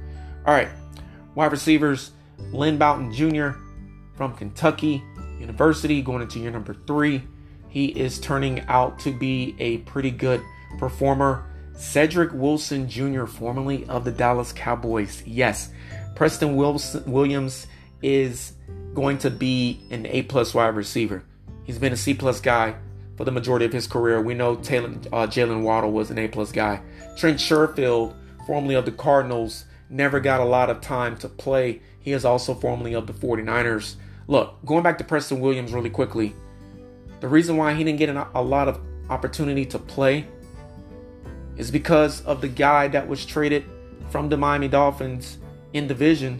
All 0.46 0.54
right, 0.54 0.68
wide 1.34 1.50
receivers. 1.50 2.12
Lynn 2.52 2.78
Bowden 2.78 3.12
Jr. 3.12 3.58
from 4.16 4.34
Kentucky 4.34 5.02
University 5.40 6.02
going 6.02 6.22
into 6.22 6.38
year 6.38 6.50
number 6.50 6.76
three. 6.86 7.22
He 7.74 7.86
is 7.86 8.20
turning 8.20 8.60
out 8.68 9.00
to 9.00 9.10
be 9.10 9.56
a 9.58 9.78
pretty 9.78 10.12
good 10.12 10.40
performer. 10.78 11.44
Cedric 11.76 12.30
Wilson 12.32 12.88
Jr., 12.88 13.24
formerly 13.24 13.84
of 13.86 14.04
the 14.04 14.12
Dallas 14.12 14.52
Cowboys. 14.52 15.24
Yes, 15.26 15.72
Preston 16.14 16.54
Wilson, 16.54 17.02
Williams 17.10 17.66
is 18.00 18.52
going 18.94 19.18
to 19.18 19.28
be 19.28 19.84
an 19.90 20.06
A 20.06 20.22
plus 20.22 20.54
wide 20.54 20.76
receiver. 20.76 21.24
He's 21.64 21.80
been 21.80 21.92
a 21.92 21.96
C 21.96 22.14
plus 22.14 22.40
guy 22.40 22.76
for 23.16 23.24
the 23.24 23.32
majority 23.32 23.64
of 23.64 23.72
his 23.72 23.88
career. 23.88 24.22
We 24.22 24.34
know 24.34 24.54
Taylor, 24.54 24.90
uh, 25.12 25.26
Jaylen 25.26 25.64
Waddle 25.64 25.90
was 25.90 26.12
an 26.12 26.18
A 26.18 26.28
plus 26.28 26.52
guy. 26.52 26.80
Trent 27.16 27.40
Sherfield, 27.40 28.14
formerly 28.46 28.76
of 28.76 28.84
the 28.84 28.92
Cardinals, 28.92 29.64
never 29.90 30.20
got 30.20 30.40
a 30.40 30.44
lot 30.44 30.70
of 30.70 30.80
time 30.80 31.16
to 31.16 31.28
play. 31.28 31.82
He 31.98 32.12
is 32.12 32.24
also 32.24 32.54
formerly 32.54 32.94
of 32.94 33.08
the 33.08 33.12
49ers. 33.12 33.96
Look, 34.28 34.64
going 34.64 34.84
back 34.84 34.98
to 34.98 35.04
Preston 35.04 35.40
Williams 35.40 35.72
really 35.72 35.90
quickly, 35.90 36.36
the 37.24 37.30
reason 37.30 37.56
why 37.56 37.72
he 37.72 37.82
didn't 37.82 37.98
get 37.98 38.14
a 38.34 38.42
lot 38.42 38.68
of 38.68 38.78
opportunity 39.08 39.64
to 39.64 39.78
play 39.78 40.26
is 41.56 41.70
because 41.70 42.20
of 42.26 42.42
the 42.42 42.48
guy 42.48 42.86
that 42.86 43.08
was 43.08 43.24
traded 43.24 43.64
from 44.10 44.28
the 44.28 44.36
Miami 44.36 44.68
Dolphins 44.68 45.38
in 45.72 45.86
division, 45.86 46.38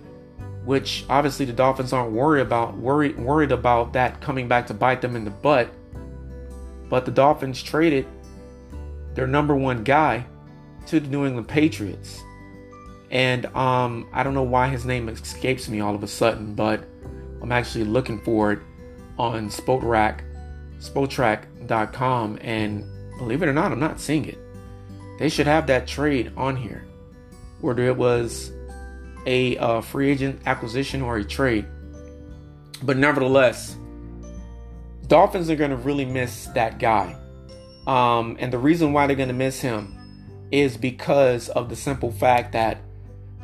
which 0.67 1.07
obviously 1.09 1.47
the 1.47 1.55
Dolphins 1.55 1.95
aren't 1.95 2.13
worried 2.13 2.43
about 2.43 2.77
worried 2.77 3.19
worried 3.19 3.51
about 3.51 3.95
that 3.95 4.21
coming 4.21 4.47
back 4.47 4.67
to 4.67 4.75
bite 4.75 5.01
them 5.01 5.17
in 5.17 5.25
the 5.25 5.31
butt. 5.31 5.71
But 6.91 7.07
the 7.07 7.13
Dolphins 7.13 7.63
traded 7.63 8.07
their 9.15 9.27
number 9.27 9.57
one 9.57 9.85
guy 9.85 10.27
to 10.89 11.01
the 11.01 11.09
New 11.09 11.25
England 11.25 11.49
Patriots. 11.49 12.23
And 13.11 13.47
um, 13.57 14.07
I 14.13 14.23
don't 14.23 14.35
know 14.35 14.43
why 14.43 14.69
his 14.69 14.85
name 14.85 15.09
escapes 15.09 15.67
me 15.67 15.81
all 15.81 15.95
of 15.95 16.03
a 16.03 16.09
sudden, 16.09 16.55
but 16.55 16.85
I'm 17.41 17.53
actually 17.53 17.85
looking 17.85 18.21
for 18.21 18.53
it 18.53 18.59
on 19.19 19.49
Spotrac, 19.49 20.21
Spotrac.com, 20.85 22.39
and 22.41 22.85
believe 23.19 23.43
it 23.43 23.49
or 23.49 23.53
not, 23.53 23.73
I'm 23.73 23.81
not 23.81 24.01
seeing 24.01 24.27
it. 24.27 24.39
They 25.19 25.29
should 25.29 25.47
have 25.47 25.67
that 25.69 25.87
trade 25.87 26.33
on 26.37 26.57
here, 26.57 26.87
whether 27.61 27.85
it 27.85 27.97
was 27.97 28.53
a 29.27 29.57
uh, 29.59 29.81
free 29.81 30.11
agent 30.11 30.41
acquisition 30.47 31.01
or 31.03 31.17
a 31.17 31.25
trade. 31.25 31.67
But 32.83 32.99
nevertheless, 32.99 33.77
Dolphins 35.07 35.49
are 35.51 35.57
going 35.57 35.71
to 35.71 35.77
really 35.77 36.05
miss 36.05 36.47
that 36.49 36.79
guy. 36.79 37.17
Um, 37.87 38.37
and 38.39 38.53
the 38.53 38.59
reason 38.59 38.93
why 38.93 39.07
they're 39.07 39.17
going 39.17 39.29
to 39.29 39.35
miss 39.35 39.61
him 39.61 39.97
is 40.51 40.77
because 40.77 41.49
of 41.51 41.69
the 41.69 41.77
simple 41.77 42.11
fact 42.11 42.53
that 42.53 42.79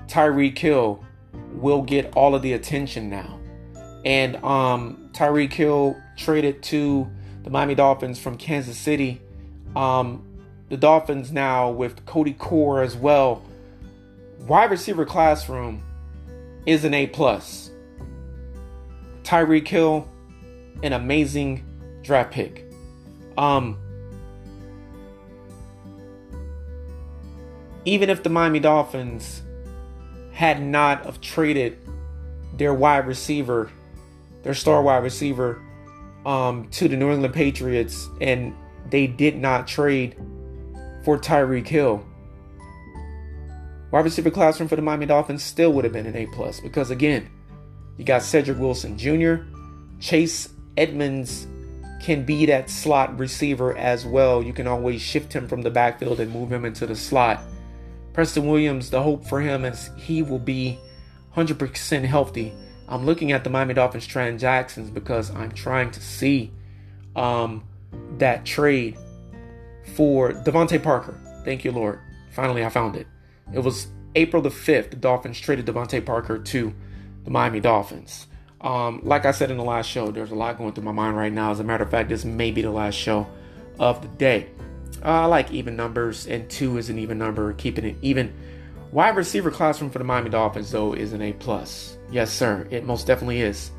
Tyreek 0.07 0.59
Hill 0.59 1.05
will 1.53 1.83
get 1.83 2.13
all 2.15 2.35
of 2.35 2.43
the 2.43 2.55
attention 2.55 3.09
now. 3.09 3.39
And 4.05 4.37
um, 4.45 5.11
Tyreek 5.13 5.53
Hill 5.53 5.97
traded 6.17 6.63
to 6.65 7.11
the 7.51 7.55
Miami 7.55 7.75
Dolphins 7.75 8.21
from 8.21 8.37
Kansas 8.37 8.79
City. 8.79 9.21
Um, 9.75 10.25
the 10.69 10.77
Dolphins 10.77 11.33
now 11.33 11.69
with 11.69 12.07
Cody 12.07 12.33
Core 12.33 12.81
as 12.81 12.97
well. 12.97 13.43
Wide 14.47 14.71
receiver 14.71 15.05
classroom 15.05 15.83
is 16.65 16.85
an 16.85 16.95
A 16.95 17.09
plus. 17.09 17.73
Tyreek 19.25 19.67
Hill, 19.67 20.09
an 20.85 20.93
amazing 20.93 21.65
draft 22.03 22.31
pick. 22.33 22.71
Um, 23.37 23.77
even 27.85 28.11
if 28.11 28.23
the 28.23 28.31
Miami 28.31 28.61
Dolphins 28.61 29.43
had 30.31 30.63
not 30.63 31.05
have 31.05 31.21
traded 31.21 31.79
their 32.57 32.73
wide 32.73 33.09
receiver, 33.09 33.73
their 34.45 34.55
star 34.55 34.83
wide 34.83 35.03
receiver, 35.03 35.61
um, 36.27 36.69
to 36.71 36.89
the 36.89 36.97
New 36.97 37.11
England 37.11 37.35
Patriots, 37.35 38.09
and 38.21 38.55
they 38.91 39.07
did 39.07 39.37
not 39.37 39.67
trade 39.67 40.17
for 41.05 41.19
Tyreek 41.19 41.67
Hill. 41.67 42.05
Wide 43.91 44.05
receiver 44.05 44.31
classroom 44.31 44.69
for 44.69 44.77
the 44.77 44.83
Miami 44.83 45.07
Dolphins 45.07 45.43
still 45.43 45.73
would 45.73 45.85
have 45.85 45.93
been 45.93 46.07
an 46.07 46.17
A 46.17 46.27
plus 46.27 46.61
because 46.61 46.91
again, 46.91 47.29
you 47.97 48.05
got 48.05 48.23
Cedric 48.23 48.59
Wilson 48.59 48.97
Jr., 48.97 49.45
Chase 49.99 50.49
Edmonds 50.77 51.47
can 52.01 52.25
be 52.25 52.47
that 52.47 52.71
slot 52.71 53.19
receiver 53.19 53.77
as 53.77 54.07
well. 54.07 54.43
You 54.43 54.53
can 54.53 54.67
always 54.67 55.03
shift 55.03 55.33
him 55.33 55.47
from 55.47 55.63
the 55.63 55.71
backfield 55.71 56.21
and 56.21 56.33
move 56.33 56.51
him 56.51 56.65
into 56.65 56.87
the 56.87 56.97
slot. 56.97 57.43
Preston 58.13 58.47
Williams, 58.47 58.91
the 58.91 59.03
hope 59.03 59.25
for 59.27 59.41
him 59.41 59.65
is 59.65 59.91
he 59.97 60.23
will 60.23 60.39
be 60.39 60.79
100% 61.37 62.05
healthy. 62.05 62.53
I'm 62.91 63.07
looking 63.07 63.33
at 63.33 63.45
the 63.45 63.51
Miami 63.51 63.75
Dolphins 63.75 64.07
transactions 64.07 64.91
because 64.91 65.31
I'm 65.31 65.53
trying 65.53 65.93
to 65.93 66.01
see 66.01 66.51
um, 67.15 67.65
that 68.19 68.45
trade 68.45 68.99
for 69.95 70.33
DeVante 70.33 70.83
Parker. 70.83 71.19
Thank 71.45 71.65
you, 71.65 71.73
Lord. 71.73 72.01
Finally, 72.33 72.65
I 72.65 72.69
found 72.69 72.97
it. 72.97 73.07
It 73.53 73.61
was 73.61 73.87
April 74.15 74.43
the 74.43 74.51
5th. 74.51 74.91
The 74.91 74.97
Dolphins 74.97 75.41
traded 75.41 75.67
DeVante 75.67 76.05
Parker 76.05 76.39
to 76.39 76.75
the 77.25 77.31
Miami 77.31 77.61
Dolphins. 77.61 78.27
Um, 78.61 79.01
like 79.05 79.25
I 79.25 79.31
said 79.31 79.51
in 79.51 79.57
the 79.57 79.65
last 79.65 79.89
show, 79.89 80.11
there's 80.11 80.33
a 80.33 80.35
lot 80.35 80.59
going 80.59 80.73
through 80.73 80.85
my 80.85 80.93
mind 80.93 81.17
right 81.17 81.33
now. 81.33 81.51
As 81.51 81.61
a 81.61 81.65
matter 81.65 81.85
of 81.85 81.91
fact, 81.91 82.09
this 82.09 82.25
may 82.25 82.51
be 82.51 82.63
the 82.63 82.71
last 82.71 82.95
show 82.95 83.27
of 83.79 84.03
the 84.03 84.09
day. 84.09 84.51
Uh, 85.03 85.23
I 85.23 85.25
like 85.27 85.51
even 85.51 85.77
numbers, 85.77 86.27
and 86.27 86.51
two 86.51 86.77
is 86.77 86.91
an 86.91 86.99
even 86.99 87.19
number, 87.19 87.53
keeping 87.55 87.85
it 87.85 87.97
even. 88.03 88.35
Wide 88.93 89.17
receiver 89.17 89.51
classroom 89.51 89.91
for 89.91 89.99
the 89.99 90.05
Miami 90.05 90.31
Dolphins, 90.31 90.73
though, 90.73 90.93
is 90.93 91.13
an 91.13 91.23
A 91.23 91.33
plus. 91.33 91.97
Yes, 92.11 92.33
sir, 92.33 92.67
it 92.71 92.85
most 92.85 93.07
definitely 93.07 93.41
is. 93.41 93.71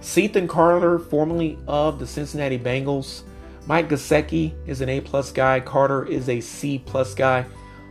Cethan 0.00 0.46
Carter, 0.46 0.98
formerly 0.98 1.58
of 1.66 1.98
the 1.98 2.06
Cincinnati 2.06 2.58
Bengals. 2.58 3.22
Mike 3.66 3.88
Gesicki 3.88 4.52
is 4.66 4.80
an 4.80 4.88
A 4.88 5.00
plus 5.00 5.32
guy. 5.32 5.58
Carter 5.60 6.04
is 6.06 6.28
a 6.28 6.40
C 6.40 6.78
plus 6.78 7.14
guy. 7.14 7.46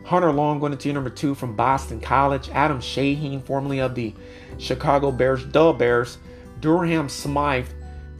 Hunter 0.05 0.31
Long 0.31 0.59
going 0.59 0.77
to 0.77 0.93
number 0.93 1.09
two 1.09 1.33
from 1.33 1.55
Boston 1.55 1.99
College. 1.99 2.49
Adam 2.49 2.79
Shaheen, 2.79 3.41
formerly 3.41 3.79
of 3.79 3.95
the 3.95 4.13
Chicago 4.57 5.11
Bears, 5.11 5.45
the 5.47 5.73
Bears. 5.73 6.17
Durham 6.59 7.09
Smythe, 7.09 7.67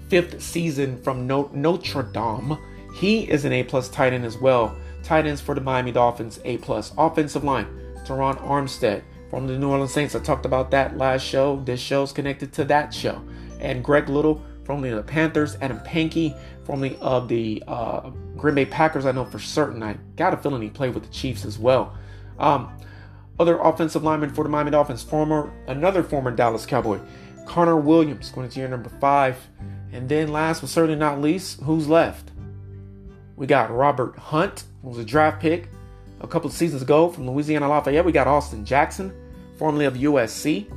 fifth 0.10 0.41
season 0.41 1.02
from 1.02 1.28
Notre 1.28 2.04
Dame. 2.04 2.58
He 2.95 3.30
is 3.30 3.45
an 3.45 3.54
A 3.54 3.63
plus 3.63 3.88
tight 3.88 4.12
end 4.12 4.26
as 4.26 4.38
well. 4.38 4.76
Tight 5.02 5.26
ends 5.26 5.39
for 5.39 5.56
the 5.56 5.62
Miami 5.62 5.91
Dolphins, 5.91 6.39
A 6.43 6.58
plus. 6.58 6.91
Offensive 6.97 7.43
line, 7.43 7.67
Terron 8.06 8.38
Armstead 8.41 9.04
from 9.34 9.48
the 9.48 9.58
New 9.58 9.72
Orleans 9.72 9.91
Saints. 9.91 10.13
I 10.13 10.19
talked 10.19 10.46
about 10.46 10.69
that 10.69 10.96
last 10.96 11.24
show. 11.24 11.60
This 11.65 11.80
show's 11.80 12.13
connected 12.13 12.54
to 12.54 12.65
that 12.65 12.93
show. 12.93 13.19
And 13.60 13.84
Greg 13.84 14.08
Little, 14.08 14.39
from 14.63 14.82
the 14.82 15.02
Panthers. 15.02 15.58
Adam 15.60 15.80
Pankey, 15.80 16.38
formerly 16.65 16.98
of 16.98 17.28
the 17.28 17.63
uh, 17.67 18.12
Green 18.38 18.54
Bay 18.54 18.65
Packers. 18.65 19.08
I 19.08 19.12
know 19.12 19.26
for 19.26 19.39
certain. 19.39 19.82
I 19.82 19.98
got 20.17 20.36
a 20.36 20.38
feeling 20.38 20.62
he 20.62 20.69
played 20.69 20.93
with 20.93 21.02
the 21.02 21.10
Chiefs 21.10 21.46
as 21.46 21.58
well. 21.58 21.98
Um, 22.38 22.78
other 23.39 23.58
offensive 23.58 24.04
lineman 24.04 24.30
for 24.30 24.43
the 24.43 24.52
Miami 24.52 24.69
Dolphins, 24.69 25.02
former 25.02 25.52
another 25.65 26.04
former 26.04 26.30
Dallas 26.30 26.67
Cowboy, 26.67 27.00
Connor 27.48 27.78
Williams, 27.78 28.30
going 28.30 28.48
to 28.48 28.60
year 28.60 28.67
number 28.67 28.91
five. 29.02 29.36
And 29.91 30.08
then 30.08 30.28
last 30.28 30.60
but 30.60 30.69
certainly 30.69 30.96
not 30.96 31.19
least, 31.19 31.60
who's 31.62 31.89
left? 31.89 32.30
We 33.36 33.48
got 33.48 33.76
Robert 33.76 34.15
Hunt, 34.15 34.65
who 34.84 34.89
was 34.89 35.00
a 35.00 35.04
draft 35.04 35.41
pick 35.41 35.69
a 36.24 36.28
couple 36.28 36.50
of 36.50 36.56
seasons 36.56 36.82
ago 36.82 37.10
from 37.10 37.30
Louisiana 37.30 37.68
Lafayette. 37.68 38.06
We 38.06 38.12
got 38.12 38.28
Austin 38.28 38.66
Jackson, 38.66 39.14
formerly 39.58 39.86
of 39.86 39.96
USC, 39.96 40.68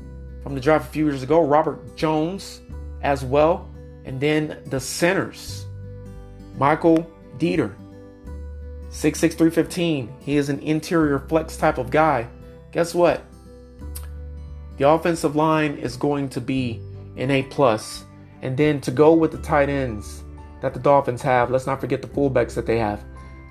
from 0.43 0.55
the 0.55 0.61
draft 0.61 0.89
a 0.89 0.91
few 0.91 1.07
years 1.07 1.23
ago. 1.23 1.43
Robert 1.43 1.97
Jones 1.97 2.61
as 3.03 3.25
well. 3.25 3.71
And 4.05 4.21
then 4.21 4.63
the 4.67 4.81
centers, 4.81 5.67
Michael 6.59 7.11
Deiter, 7.39 7.75
6'6", 8.91 10.09
He 10.21 10.37
is 10.37 10.49
an 10.49 10.59
interior 10.61 11.21
flex 11.21 11.57
type 11.57 11.79
of 11.79 11.91
guy. 11.91 12.29
Guess 12.73 12.95
what? 12.95 13.25
The 14.79 14.89
offensive 14.89 15.35
line 15.35 15.77
is 15.77 15.97
going 15.97 16.29
to 16.31 16.41
be 16.41 16.81
an 17.17 17.31
A 17.31 17.43
plus, 17.45 18.05
and 18.43 18.57
then 18.57 18.81
to 18.83 18.91
go 18.91 19.15
with 19.15 19.33
the 19.33 19.39
tight 19.39 19.69
ends 19.69 20.23
that 20.61 20.75
the 20.75 20.81
Dolphins 20.81 21.23
have, 21.23 21.51
let's 21.51 21.67
not 21.67 21.81
forget 21.81 22.03
the 22.03 22.09
fullbacks 22.09 22.55
that 22.55 22.67
they 22.67 22.79
have. 22.79 23.03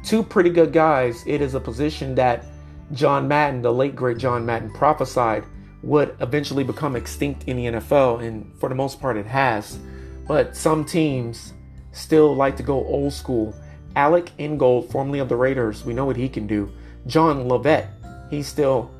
Two 0.05 0.21
pretty 0.21 0.51
good 0.51 0.71
guys. 0.71 1.23
It 1.25 1.41
is 1.41 1.55
a 1.55 1.59
position 1.59 2.13
that 2.13 2.45
John 2.91 3.27
Madden, 3.27 3.63
the 3.63 3.73
late 3.73 3.95
great 3.95 4.19
John 4.19 4.45
Madden, 4.45 4.71
prophesied 4.71 5.43
would 5.81 6.15
eventually 6.21 6.63
become 6.63 6.95
extinct 6.95 7.45
in 7.45 7.57
the 7.57 7.65
NFL, 7.65 8.23
and 8.23 8.55
for 8.59 8.69
the 8.69 8.75
most 8.75 9.01
part, 9.01 9.17
it 9.17 9.25
has. 9.25 9.79
But 10.27 10.55
some 10.55 10.85
teams 10.85 11.53
still 11.91 12.35
like 12.35 12.55
to 12.57 12.63
go 12.63 12.85
old 12.85 13.13
school. 13.13 13.55
Alec 13.95 14.31
Ingold, 14.37 14.91
formerly 14.91 15.17
of 15.17 15.27
the 15.27 15.35
Raiders, 15.35 15.83
we 15.83 15.93
know 15.93 16.05
what 16.05 16.17
he 16.17 16.29
can 16.29 16.45
do. 16.45 16.71
John 17.07 17.47
Lovett, 17.47 17.87
he's 18.29 18.47
still 18.47 18.91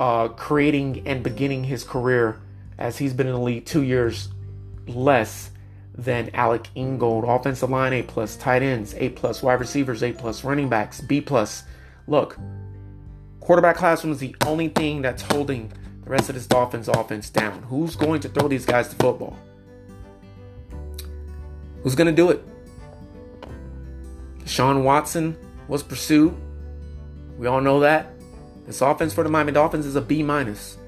uh, 0.00 0.28
creating 0.28 1.02
and 1.06 1.22
beginning 1.22 1.64
his 1.64 1.82
career 1.82 2.40
as 2.76 2.98
he's 2.98 3.14
been 3.14 3.26
in 3.26 3.32
the 3.32 3.40
league 3.40 3.64
two 3.64 3.82
years 3.82 4.28
less 4.86 5.50
than 5.94 6.30
Alec 6.34 6.68
Ingold. 6.74 7.24
Offensive 7.24 7.70
line 7.70 7.92
A 7.92 8.02
plus, 8.02 8.36
tight 8.36 8.62
ends 8.62 8.94
A 8.96 9.10
plus, 9.10 9.42
wide 9.42 9.60
receivers 9.60 10.02
A 10.02 10.12
plus, 10.12 10.44
running 10.44 10.68
backs 10.68 11.00
B 11.00 11.20
plus. 11.20 11.64
Look, 12.06 12.38
quarterback 13.40 13.76
classroom 13.76 14.12
is 14.12 14.18
the 14.18 14.34
only 14.46 14.68
thing 14.68 15.02
that's 15.02 15.22
holding 15.22 15.72
the 16.04 16.10
rest 16.10 16.28
of 16.28 16.34
this 16.34 16.46
Dolphins 16.46 16.88
offense 16.88 17.30
down. 17.30 17.62
Who's 17.64 17.96
going 17.96 18.20
to 18.22 18.28
throw 18.28 18.48
these 18.48 18.66
guys 18.66 18.88
the 18.88 18.96
football? 18.96 19.36
Who's 21.82 21.94
going 21.94 22.06
to 22.06 22.12
do 22.12 22.30
it? 22.30 22.42
Sean 24.44 24.84
Watson 24.84 25.36
was 25.68 25.82
pursued. 25.82 26.34
We 27.38 27.46
all 27.46 27.60
know 27.60 27.80
that. 27.80 28.08
This 28.66 28.80
offense 28.80 29.12
for 29.12 29.24
the 29.24 29.30
Miami 29.30 29.52
Dolphins 29.52 29.86
is 29.86 29.96
a 29.96 30.00
B 30.00 30.22
minus. 30.22 30.78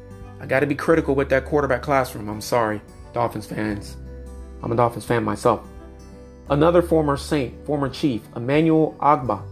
I 0.40 0.46
got 0.46 0.60
to 0.60 0.66
be 0.66 0.74
critical 0.74 1.14
with 1.14 1.28
that 1.30 1.44
quarterback 1.44 1.82
classroom. 1.82 2.28
I'm 2.28 2.40
sorry, 2.40 2.80
Dolphins 3.12 3.46
fans. 3.46 3.96
I'm 4.64 4.72
a 4.72 4.76
Dolphins 4.76 5.04
fan 5.04 5.22
myself. 5.22 5.60
Another 6.48 6.80
former 6.80 7.18
Saint, 7.18 7.66
former 7.66 7.90
Chief, 7.90 8.22
Emmanuel 8.34 8.96
Ogbah. 8.98 9.42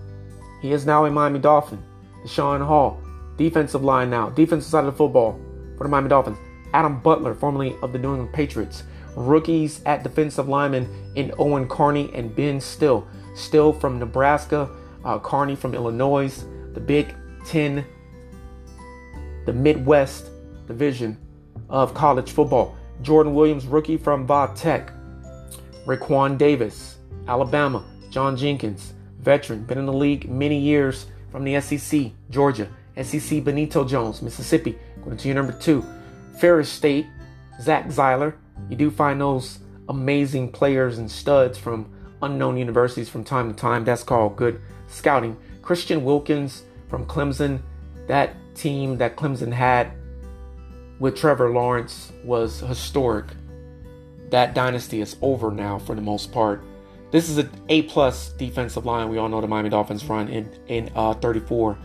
He 0.62 0.72
is 0.72 0.86
now 0.86 1.04
a 1.04 1.10
Miami 1.10 1.38
Dolphin. 1.38 1.82
Deshaun 2.24 2.66
Hall, 2.66 2.98
defensive 3.36 3.84
line 3.84 4.08
now, 4.08 4.30
defensive 4.30 4.70
side 4.70 4.86
of 4.86 4.86
the 4.86 4.96
football 4.96 5.38
for 5.76 5.84
the 5.84 5.90
Miami 5.90 6.08
Dolphins. 6.08 6.38
Adam 6.72 6.98
Butler, 7.00 7.34
formerly 7.34 7.76
of 7.82 7.92
the 7.92 7.98
New 7.98 8.12
England 8.12 8.32
Patriots. 8.32 8.84
Rookies 9.14 9.82
at 9.84 10.02
defensive 10.02 10.48
lineman 10.48 10.88
in 11.14 11.34
Owen 11.38 11.68
Carney 11.68 12.10
and 12.14 12.34
Ben 12.34 12.58
Stille. 12.58 13.06
Stille 13.34 13.74
from 13.74 13.98
Nebraska, 13.98 14.70
uh, 15.04 15.18
Carney 15.18 15.56
from 15.56 15.74
Illinois. 15.74 16.42
The 16.72 16.80
Big 16.80 17.14
Ten, 17.44 17.84
the 19.44 19.52
Midwest 19.52 20.30
division 20.66 21.18
of 21.68 21.92
college 21.92 22.32
football. 22.32 22.78
Jordan 23.02 23.34
Williams, 23.34 23.66
rookie 23.66 23.98
from 23.98 24.26
Va 24.26 24.50
Tech. 24.56 24.90
Raekwon 25.86 26.38
Davis, 26.38 26.98
Alabama. 27.26 27.84
John 28.10 28.36
Jenkins, 28.36 28.92
veteran, 29.20 29.64
been 29.64 29.78
in 29.78 29.86
the 29.86 29.92
league 29.92 30.28
many 30.28 30.58
years 30.58 31.06
from 31.30 31.44
the 31.44 31.58
SEC, 31.60 32.12
Georgia. 32.28 32.68
SEC 33.02 33.42
Benito 33.42 33.84
Jones, 33.84 34.20
Mississippi, 34.20 34.78
going 35.02 35.16
to 35.16 35.28
your 35.28 35.34
number 35.34 35.52
two. 35.52 35.82
Ferris 36.38 36.68
State, 36.68 37.06
Zach 37.60 37.86
Sieler. 37.88 38.34
You 38.68 38.76
do 38.76 38.90
find 38.90 39.20
those 39.20 39.60
amazing 39.88 40.52
players 40.52 40.98
and 40.98 41.10
studs 41.10 41.56
from 41.56 41.90
unknown 42.22 42.58
universities 42.58 43.08
from 43.08 43.24
time 43.24 43.52
to 43.52 43.58
time. 43.58 43.84
That's 43.84 44.04
called 44.04 44.36
good 44.36 44.60
scouting. 44.88 45.36
Christian 45.62 46.04
Wilkins 46.04 46.64
from 46.88 47.06
Clemson. 47.06 47.60
That 48.08 48.34
team 48.54 48.98
that 48.98 49.16
Clemson 49.16 49.52
had 49.52 49.92
with 50.98 51.16
Trevor 51.16 51.50
Lawrence 51.50 52.12
was 52.24 52.60
historic. 52.60 53.26
That 54.32 54.54
dynasty 54.54 55.02
is 55.02 55.16
over 55.20 55.50
now 55.50 55.78
for 55.78 55.94
the 55.94 56.00
most 56.00 56.32
part. 56.32 56.64
This 57.10 57.28
is 57.28 57.36
an 57.36 57.50
A 57.68 57.82
plus 57.82 58.32
defensive 58.32 58.86
line. 58.86 59.10
We 59.10 59.18
all 59.18 59.28
know 59.28 59.42
the 59.42 59.46
Miami 59.46 59.68
Dolphins 59.68 60.06
run 60.06 60.28
in 60.28 60.50
in 60.68 60.90
uh, 60.96 61.12
34 61.12 61.76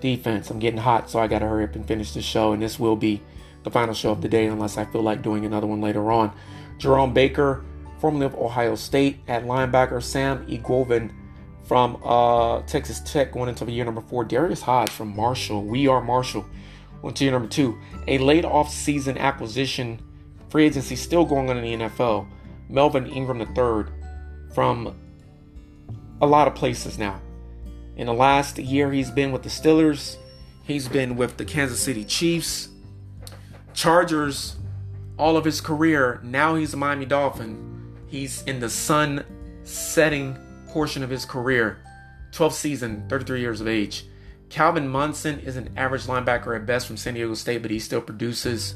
defense. 0.00 0.48
I'm 0.48 0.60
getting 0.60 0.78
hot, 0.78 1.10
so 1.10 1.18
I 1.18 1.26
got 1.26 1.40
to 1.40 1.48
hurry 1.48 1.64
up 1.64 1.74
and 1.74 1.84
finish 1.84 2.12
the 2.12 2.22
show. 2.22 2.52
And 2.52 2.62
this 2.62 2.78
will 2.78 2.94
be 2.94 3.20
the 3.64 3.72
final 3.72 3.92
show 3.92 4.12
of 4.12 4.22
the 4.22 4.28
day, 4.28 4.46
unless 4.46 4.78
I 4.78 4.84
feel 4.84 5.02
like 5.02 5.20
doing 5.20 5.44
another 5.44 5.66
one 5.66 5.80
later 5.80 6.12
on. 6.12 6.32
Jerome 6.78 7.12
Baker, 7.12 7.64
formerly 7.98 8.26
of 8.26 8.36
Ohio 8.36 8.76
State, 8.76 9.18
at 9.26 9.42
linebacker. 9.42 10.00
Sam 10.00 10.46
Eguavoen 10.46 11.12
from 11.64 12.00
uh, 12.04 12.62
Texas 12.68 13.00
Tech, 13.00 13.32
going 13.32 13.48
into 13.48 13.64
the 13.64 13.72
year 13.72 13.84
number 13.84 14.02
four. 14.02 14.24
Darius 14.24 14.62
Hodge 14.62 14.90
from 14.90 15.16
Marshall. 15.16 15.64
We 15.64 15.88
are 15.88 16.00
Marshall 16.00 16.46
to 17.14 17.24
year 17.24 17.32
number 17.32 17.48
two, 17.48 17.78
a 18.08 18.18
late 18.18 18.44
off-season 18.44 19.18
acquisition, 19.18 20.00
free 20.48 20.66
agency 20.66 20.96
still 20.96 21.24
going 21.24 21.50
on 21.50 21.58
in 21.58 21.80
the 21.80 21.86
NFL. 21.86 22.26
Melvin 22.68 23.06
Ingram 23.06 23.40
III 23.40 23.92
from 24.54 24.96
a 26.20 26.26
lot 26.26 26.48
of 26.48 26.54
places 26.54 26.98
now. 26.98 27.20
In 27.96 28.06
the 28.06 28.14
last 28.14 28.58
year, 28.58 28.92
he's 28.92 29.10
been 29.10 29.32
with 29.32 29.42
the 29.42 29.48
Steelers. 29.48 30.16
He's 30.64 30.88
been 30.88 31.16
with 31.16 31.36
the 31.36 31.44
Kansas 31.44 31.80
City 31.80 32.04
Chiefs, 32.04 32.68
Chargers, 33.72 34.56
all 35.16 35.36
of 35.36 35.44
his 35.44 35.60
career. 35.60 36.20
Now 36.24 36.56
he's 36.56 36.74
a 36.74 36.76
Miami 36.76 37.06
Dolphin. 37.06 37.94
He's 38.08 38.42
in 38.42 38.60
the 38.60 38.68
sun 38.68 39.24
setting 39.62 40.36
portion 40.68 41.02
of 41.02 41.10
his 41.10 41.24
career. 41.24 41.78
12th 42.32 42.52
season, 42.52 43.04
33 43.08 43.40
years 43.40 43.60
of 43.60 43.68
age. 43.68 44.06
Calvin 44.48 44.88
Munson 44.88 45.40
is 45.40 45.56
an 45.56 45.70
average 45.76 46.04
linebacker 46.04 46.54
at 46.54 46.66
best 46.66 46.86
from 46.86 46.96
San 46.96 47.14
Diego 47.14 47.34
State, 47.34 47.62
but 47.62 47.70
he 47.70 47.78
still 47.78 48.00
produces. 48.00 48.74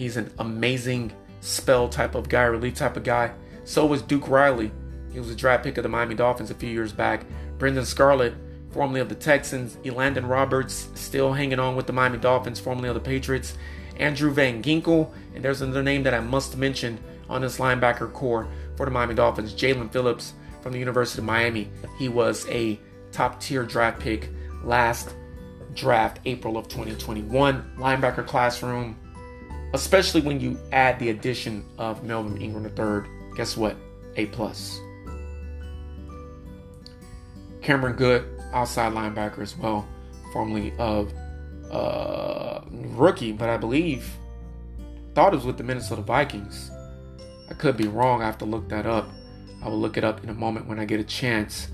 He's 0.00 0.16
an 0.16 0.32
amazing 0.38 1.12
spell 1.42 1.86
type 1.86 2.14
of 2.14 2.30
guy, 2.30 2.44
relief 2.44 2.76
type 2.76 2.96
of 2.96 3.04
guy. 3.04 3.32
So 3.64 3.84
was 3.84 4.00
Duke 4.00 4.30
Riley. 4.30 4.72
He 5.12 5.20
was 5.20 5.28
a 5.28 5.34
draft 5.34 5.62
pick 5.62 5.76
of 5.76 5.82
the 5.82 5.90
Miami 5.90 6.14
Dolphins 6.14 6.50
a 6.50 6.54
few 6.54 6.70
years 6.70 6.90
back. 6.90 7.26
Brennan 7.58 7.84
Scarlett, 7.84 8.32
formerly 8.70 9.00
of 9.00 9.10
the 9.10 9.14
Texans. 9.14 9.76
Elandon 9.84 10.26
Roberts, 10.26 10.88
still 10.94 11.34
hanging 11.34 11.58
on 11.58 11.76
with 11.76 11.86
the 11.86 11.92
Miami 11.92 12.16
Dolphins, 12.16 12.58
formerly 12.58 12.88
of 12.88 12.94
the 12.94 13.00
Patriots. 13.00 13.58
Andrew 13.98 14.30
Van 14.30 14.62
Ginkel, 14.62 15.12
and 15.34 15.44
there's 15.44 15.60
another 15.60 15.82
name 15.82 16.02
that 16.04 16.14
I 16.14 16.20
must 16.20 16.56
mention 16.56 16.98
on 17.28 17.42
this 17.42 17.58
linebacker 17.58 18.10
core 18.10 18.48
for 18.78 18.86
the 18.86 18.92
Miami 18.92 19.14
Dolphins, 19.14 19.52
Jaelan 19.52 19.92
Phillips 19.92 20.32
from 20.62 20.72
the 20.72 20.78
University 20.78 21.20
of 21.20 21.26
Miami. 21.26 21.70
He 21.98 22.08
was 22.08 22.48
a 22.48 22.80
top 23.12 23.38
tier 23.38 23.64
draft 23.64 24.00
pick 24.00 24.30
last 24.64 25.14
draft, 25.74 26.20
April 26.24 26.56
of 26.56 26.68
2021. 26.68 27.72
Linebacker 27.76 28.26
classroom, 28.26 28.96
especially 29.72 30.20
when 30.20 30.40
you 30.40 30.58
add 30.72 30.98
the 30.98 31.10
addition 31.10 31.64
of 31.78 32.04
Melvin 32.04 32.40
Ingram 32.40 32.64
III. 32.66 33.10
Guess 33.36 33.56
what? 33.56 33.76
A 34.16 34.26
plus. 34.26 34.80
Cameron 37.62 37.96
Goode, 37.96 38.24
outside 38.52 38.92
linebacker 38.92 39.40
as 39.40 39.56
well, 39.56 39.86
formerly 40.32 40.72
of 40.78 41.12
uh, 41.70 42.60
rookie, 42.70 43.32
but 43.32 43.48
I 43.48 43.56
believe 43.56 44.10
thought 45.14 45.32
it 45.32 45.36
was 45.36 45.44
with 45.44 45.58
the 45.58 45.64
Minnesota 45.64 46.02
Vikings. 46.02 46.70
I 47.50 47.54
could 47.54 47.76
be 47.76 47.88
wrong. 47.88 48.22
I 48.22 48.26
have 48.26 48.38
to 48.38 48.44
look 48.44 48.68
that 48.68 48.86
up. 48.86 49.10
I 49.62 49.68
will 49.68 49.80
look 49.80 49.96
it 49.96 50.04
up 50.04 50.22
in 50.22 50.30
a 50.30 50.34
moment 50.34 50.66
when 50.66 50.78
I 50.78 50.84
get 50.84 51.00
a 51.00 51.04
chance. 51.04 51.68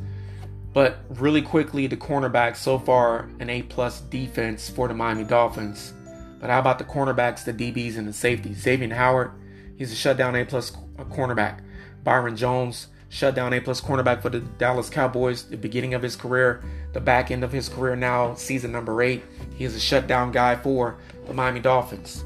But 0.73 0.99
really 1.11 1.43
quickly, 1.43 1.87
the 1.87 1.97
cornerback 1.97 2.57
so 2.57 2.79
far 2.79 3.29
an 3.41 3.49
A 3.49 3.63
plus 3.63 4.01
defense 4.01 4.69
for 4.69 4.89
the 4.89 4.95
Miami 4.95 5.25
Dolphins. 5.25 5.95
But 6.41 6.51
how 6.51 6.59
about 6.59 6.79
the 6.79 6.85
cornerbacks, 6.85 7.45
the 7.45 7.53
DBs, 7.53 7.97
and 7.97 8.07
the 8.07 8.13
safeties? 8.13 8.63
Xavier 8.63 8.95
Howard, 8.95 9.31
he's 9.77 9.93
a 9.93 9.97
shutdown 9.97 10.37
A 10.37 10.45
plus 10.45 10.71
cornerback. 10.99 11.61
Byron 12.05 12.37
Jones, 12.37 12.89
shutdown 13.09 13.53
A 13.53 13.61
plus 13.61 13.81
cornerback 13.81 14.23
for 14.23 14.29
the 14.31 14.41
Dallas 14.41 14.91
Cowboys. 14.91 15.45
The 15.45 15.57
beginning 15.57 15.95
of 15.95 16.03
his 16.03 16.17
career, 16.17 16.63
the 16.93 17.01
back 17.01 17.31
end 17.31 17.43
of 17.43 17.53
his 17.53 17.69
career 17.69 17.97
now, 17.97 18.35
season 18.35 18.73
number 18.73 19.03
eight. 19.03 19.25
He 19.57 19.65
is 19.65 19.75
a 19.75 19.81
shutdown 19.81 20.31
guy 20.33 20.57
for 20.57 20.99
the 21.27 21.33
Miami 21.35 21.61
Dolphins. 21.61 22.25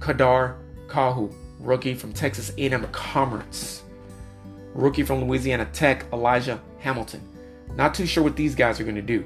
Kader 0.00 0.56
Kohou, 0.86 1.34
rookie 1.58 1.94
from 1.94 2.12
Texas 2.12 2.52
A&M 2.58 2.86
Commerce. 2.92 3.82
Rookie 4.74 5.02
from 5.02 5.24
Louisiana 5.24 5.66
Tech, 5.72 6.04
Elijah 6.12 6.60
Hamilton. 6.80 7.22
Not 7.74 7.94
too 7.94 8.06
sure 8.06 8.22
what 8.22 8.36
these 8.36 8.54
guys 8.54 8.78
are 8.78 8.84
going 8.84 8.96
to 8.96 9.02
do. 9.02 9.24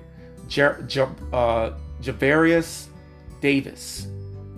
Jer- 0.48 0.82
Jer- 0.86 1.14
uh, 1.32 1.72
Javaris 2.00 2.86
Davis, 3.40 4.06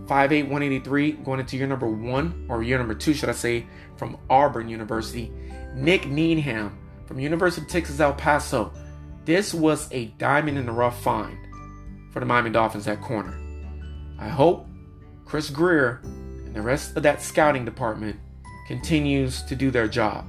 5'8, 0.07 0.43
183, 0.43 1.13
going 1.13 1.41
into 1.41 1.57
year 1.57 1.67
number 1.67 1.89
one, 1.89 2.47
or 2.49 2.63
year 2.63 2.79
number 2.79 2.95
two, 2.95 3.15
should 3.15 3.29
I 3.29 3.33
say, 3.33 3.67
from 3.97 4.19
Auburn 4.29 4.69
University. 4.69 5.33
Nick 5.75 6.07
Needham 6.07 6.79
from 7.07 7.19
University 7.19 7.65
of 7.65 7.71
Texas 7.71 8.01
El 8.01 8.15
Paso. 8.15 8.73
This 9.25 9.55
was 9.55 9.89
a 9.93 10.07
diamond 10.19 10.59
in 10.59 10.67
the 10.67 10.73
rough 10.73 11.03
find 11.03 11.39
for 12.13 12.21
the 12.21 12.27
Miami 12.27 12.51
Dolphins 12.51 12.89
at 12.89 13.01
corner. 13.01 13.39
I 14.19 14.29
hope 14.29 14.67
Chris 15.25 15.51
Grier 15.51 16.01
and 16.03 16.55
the 16.55 16.63
rest 16.63 16.97
of 16.97 17.03
that 17.05 17.23
scouting 17.23 17.65
department 17.65 18.19
continues 18.67 19.43
to 19.45 19.57
do 19.57 19.71
their 19.71 19.89
job 19.89 20.27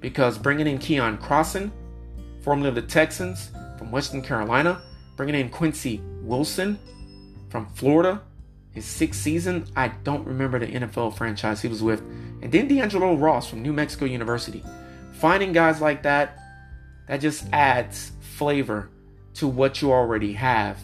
because 0.00 0.38
bringing 0.38 0.66
in 0.66 0.78
Keion 0.78 1.20
Crossen 1.20 1.70
formerly 2.42 2.68
of 2.68 2.74
the 2.74 2.82
Texans, 2.82 3.50
from 3.78 3.90
Western 3.90 4.22
Carolina, 4.22 4.82
bringing 5.16 5.34
in 5.34 5.48
Quincy 5.48 6.00
Wilson 6.22 6.78
from 7.48 7.66
Florida. 7.74 8.22
His 8.72 8.84
sixth 8.84 9.20
season, 9.20 9.66
I 9.74 9.88
don't 9.88 10.26
remember 10.26 10.58
the 10.58 10.66
NFL 10.66 11.16
franchise 11.16 11.62
he 11.62 11.68
was 11.68 11.82
with. 11.82 12.00
And 12.42 12.52
then 12.52 12.68
D'Angelo 12.68 13.14
Ross 13.14 13.48
from 13.48 13.62
New 13.62 13.72
Mexico 13.72 14.04
University. 14.04 14.64
Finding 15.12 15.52
guys 15.52 15.80
like 15.80 16.02
that, 16.04 16.38
that 17.08 17.20
just 17.20 17.46
adds 17.52 18.12
flavor 18.20 18.88
to 19.34 19.48
what 19.48 19.82
you 19.82 19.92
already 19.92 20.32
have 20.34 20.78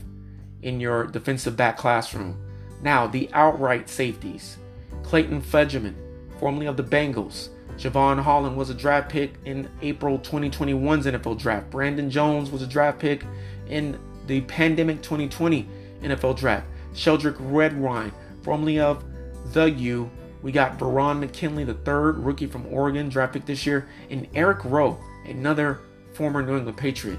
in 0.62 0.81
your 0.81 1.07
defensive 1.07 1.57
back 1.57 1.77
classroom. 1.77 2.37
Now, 2.83 3.07
the 3.07 3.31
outright 3.33 3.88
safeties. 3.88 4.59
Clayton 5.03 5.40
Fejedelem, 5.40 5.94
formerly 6.38 6.66
of 6.66 6.77
the 6.77 6.83
Bengals. 6.83 7.51
Jevon 7.77 8.20
Holland 8.20 8.57
was 8.57 8.70
a 8.70 8.75
draft 8.75 9.11
pick 9.11 9.35
in 9.44 9.68
April 9.83 10.18
2021's 10.18 11.07
NFL 11.07 11.38
draft. 11.38 11.70
Brandon 11.70 12.11
Jones 12.11 12.51
was 12.51 12.62
a 12.62 12.66
draft 12.66 12.99
pick 12.99 13.25
in 13.68 13.99
the 14.27 14.40
pandemic 14.42 15.03
2020 15.03 15.68
NFL 16.03 16.37
draft. 16.37 16.66
Sheldrick 16.97 17.37
Redwine, 17.39 18.13
formerly 18.43 18.81
of 18.81 19.05
the 19.53 19.71
U. 19.71 20.11
We 20.43 20.51
got 20.51 20.79
Verone 20.79 21.21
McKinley, 21.21 21.65
the 21.65 21.75
third 21.75 22.19
rookie 22.19 22.47
from 22.47 22.67
Oregon, 22.67 23.09
draft 23.09 23.35
pick 23.35 23.47
this 23.47 23.67
year, 23.67 23.89
and 24.11 24.27
Eric 24.35 24.65
Rowe, 24.65 24.99
another 25.27 25.81
former 26.15 26.43
New 26.43 26.57
England 26.57 26.79
Patriot. 26.79 27.19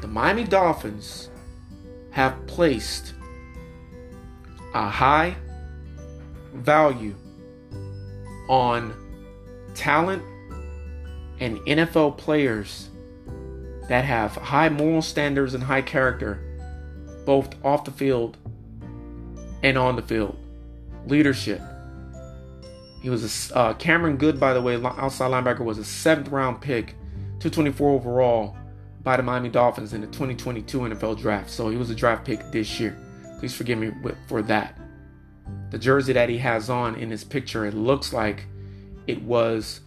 The 0.00 0.06
Miami 0.06 0.44
Dolphins 0.44 1.30
have 2.10 2.46
placed 2.46 3.14
a 4.74 4.88
high 4.88 5.36
value 6.54 7.14
on 8.48 8.94
talent 9.74 10.22
and 11.40 11.58
NFL 11.60 12.16
players 12.16 12.88
that 13.88 14.04
have 14.04 14.32
high 14.32 14.68
moral 14.68 15.02
standards 15.02 15.54
and 15.54 15.62
high 15.62 15.82
character, 15.82 16.40
both 17.24 17.54
off 17.64 17.84
the 17.84 17.90
field 17.90 18.36
and 19.62 19.76
on 19.76 19.96
the 19.96 20.02
field. 20.02 20.36
Leadership. 21.06 21.60
He 23.02 23.10
was 23.10 23.50
a 23.52 23.56
uh, 23.56 23.74
Cameron 23.74 24.16
Goode, 24.16 24.40
by 24.40 24.52
the 24.52 24.60
way, 24.60 24.74
outside 24.82 25.30
linebacker, 25.30 25.60
was 25.60 25.78
a 25.78 25.84
seventh 25.84 26.28
round 26.28 26.60
pick, 26.60 26.88
224 27.40 27.90
overall 27.90 28.56
by 29.02 29.16
the 29.16 29.22
Miami 29.22 29.48
Dolphins 29.48 29.92
in 29.92 30.00
the 30.00 30.08
2022 30.08 30.80
NFL 30.80 31.18
draft. 31.18 31.48
So 31.48 31.68
he 31.68 31.76
was 31.76 31.90
a 31.90 31.94
draft 31.94 32.24
pick 32.24 32.50
this 32.50 32.80
year. 32.80 32.98
Please 33.38 33.54
forgive 33.54 33.78
me 33.78 33.92
for 34.26 34.42
that. 34.42 34.76
The 35.70 35.78
jersey 35.78 36.12
that 36.14 36.28
he 36.28 36.38
has 36.38 36.68
on 36.68 36.96
in 36.96 37.10
his 37.10 37.22
picture, 37.22 37.64
it 37.66 37.74
looks 37.74 38.12
like 38.12 38.46
it 39.06 39.22
was 39.22 39.80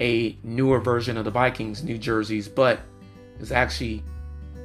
a 0.00 0.36
newer 0.42 0.80
version 0.80 1.16
of 1.16 1.24
the 1.24 1.30
Vikings 1.30 1.82
New 1.82 1.96
Jerseys, 1.96 2.48
but 2.48 2.80
it's 3.40 3.50
actually 3.50 4.02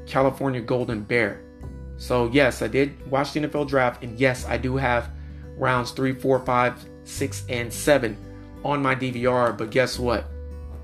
California 0.06 0.60
Golden 0.60 1.04
Bear. 1.04 1.42
So 2.02 2.30
yes, 2.32 2.62
I 2.62 2.68
did 2.68 3.10
watch 3.10 3.34
the 3.34 3.42
NFL 3.42 3.68
draft, 3.68 4.04
and 4.04 4.20
yes, 4.20 4.46
I 4.46 4.58
do 4.58 4.78
have 4.78 5.10
rounds 5.58 5.92
three, 5.92 6.14
four, 6.14 6.40
five, 6.40 6.84
six, 7.04 7.44
and 7.48 7.72
seven 7.72 8.18
on 8.64 8.82
my 8.82 8.96
DVR. 8.96 9.58
But 9.58 9.70
guess 9.70 10.00
what? 10.00 10.26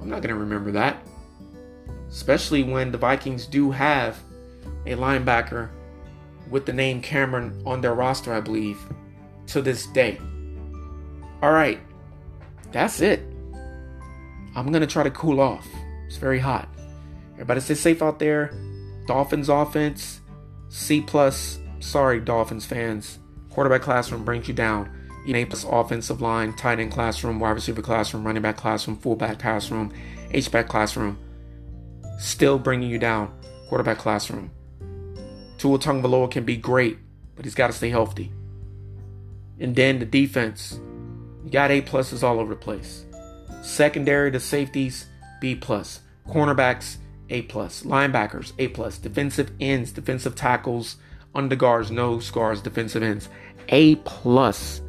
I'm 0.02 0.10
not 0.10 0.22
gonna 0.22 0.36
remember 0.36 0.72
that 0.72 1.02
especially 2.10 2.64
when 2.64 2.92
the 2.92 2.98
Vikings 2.98 3.46
do 3.46 3.72
have 3.72 4.18
a 4.86 4.92
linebacker 4.92 5.70
with 6.50 6.66
the 6.66 6.74
name 6.74 7.02
Cameron 7.02 7.62
on 7.66 7.82
their 7.82 7.94
roster, 7.94 8.34
I 8.34 8.40
believe, 8.40 8.80
to 9.48 9.62
this 9.62 9.86
day. 9.88 10.20
All 11.42 11.52
right, 11.52 11.80
that's 12.72 13.02
it. 13.02 13.22
I'm 14.56 14.72
gonna 14.72 14.88
try 14.88 15.04
to 15.04 15.12
cool 15.12 15.40
off. 15.40 15.68
It's 16.08 16.18
very 16.18 16.40
hot. 16.40 16.68
Everybody 17.34 17.60
stay 17.60 17.76
safe 17.76 18.02
out 18.02 18.18
there. 18.18 18.52
Dolphins 19.06 19.50
offense, 19.50 20.22
C 20.70 21.02
plus. 21.02 21.60
Sorry, 21.80 22.20
Dolphins 22.20 22.66
fans. 22.66 23.20
Quarterback 23.50 23.82
classroom 23.82 24.26
brings 24.26 24.48
you 24.48 24.54
down. 24.54 24.90
A 25.28 25.46
plus 25.46 25.66
offensive 25.66 26.22
line, 26.22 26.54
tight 26.54 26.80
end 26.80 26.92
classroom, 26.92 27.40
wide 27.40 27.52
receiver 27.52 27.82
classroom, 27.82 28.26
running 28.26 28.42
back 28.42 28.56
classroom, 28.56 28.96
fullback 28.98 29.40
classroom, 29.40 29.92
H 30.32 30.50
back 30.50 30.70
classroom 30.70 31.18
still 32.18 32.58
bringing 32.60 32.90
you 32.90 33.00
down. 33.00 33.32
Quarterback 33.70 33.98
classroom. 33.98 34.52
Tua 35.58 35.80
Tagovailoa 35.80 36.30
can 36.32 36.44
be 36.44 36.58
great, 36.58 36.98
but 37.36 37.46
he's 37.46 37.56
got 37.56 37.68
to 37.68 37.74
stay 37.74 37.90
healthy. 37.90 38.32
And 39.60 39.76
then 39.76 40.00
the 40.00 40.06
defense. 40.06 40.80
You 41.44 41.52
got 41.52 41.72
A 41.72 41.82
pluses 41.82 42.24
all 42.24 42.40
over 42.40 42.54
the 42.54 42.60
place. 42.60 43.06
Secondary 43.62 44.32
to 44.32 44.40
safeties, 44.40 45.08
B 45.42 45.56
plus. 45.56 46.02
Cornerbacks, 46.28 46.98
A 47.30 47.44
plus. 47.44 47.84
Linebackers, 47.84 48.54
A 48.58 48.70
plus. 48.70 48.98
Defensive 48.98 49.52
ends, 49.60 49.92
defensive 49.92 50.36
tackles, 50.36 50.98
underguards, 51.36 51.92
nose 51.92 52.30
guards, 52.32 52.62
defensive 52.62 53.04
ends, 53.04 53.30
A 53.70 53.96
plus. 53.98 54.82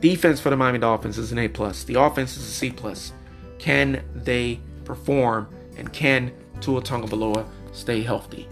Defense 0.00 0.40
for 0.40 0.50
the 0.50 0.56
Miami 0.56 0.78
Dolphins 0.78 1.18
is 1.18 1.32
an 1.32 1.38
A 1.38 1.48
plus. 1.48 1.84
The 1.84 2.00
offense 2.00 2.36
is 2.36 2.44
a 2.44 2.50
C 2.50 2.70
plus. 2.70 3.12
Can 3.58 4.02
they 4.14 4.60
perform 4.84 5.48
and 5.76 5.92
can 5.92 6.32
Tua 6.60 6.80
Tagovailoa 6.80 7.46
stay 7.72 8.02
healthy? 8.02 8.48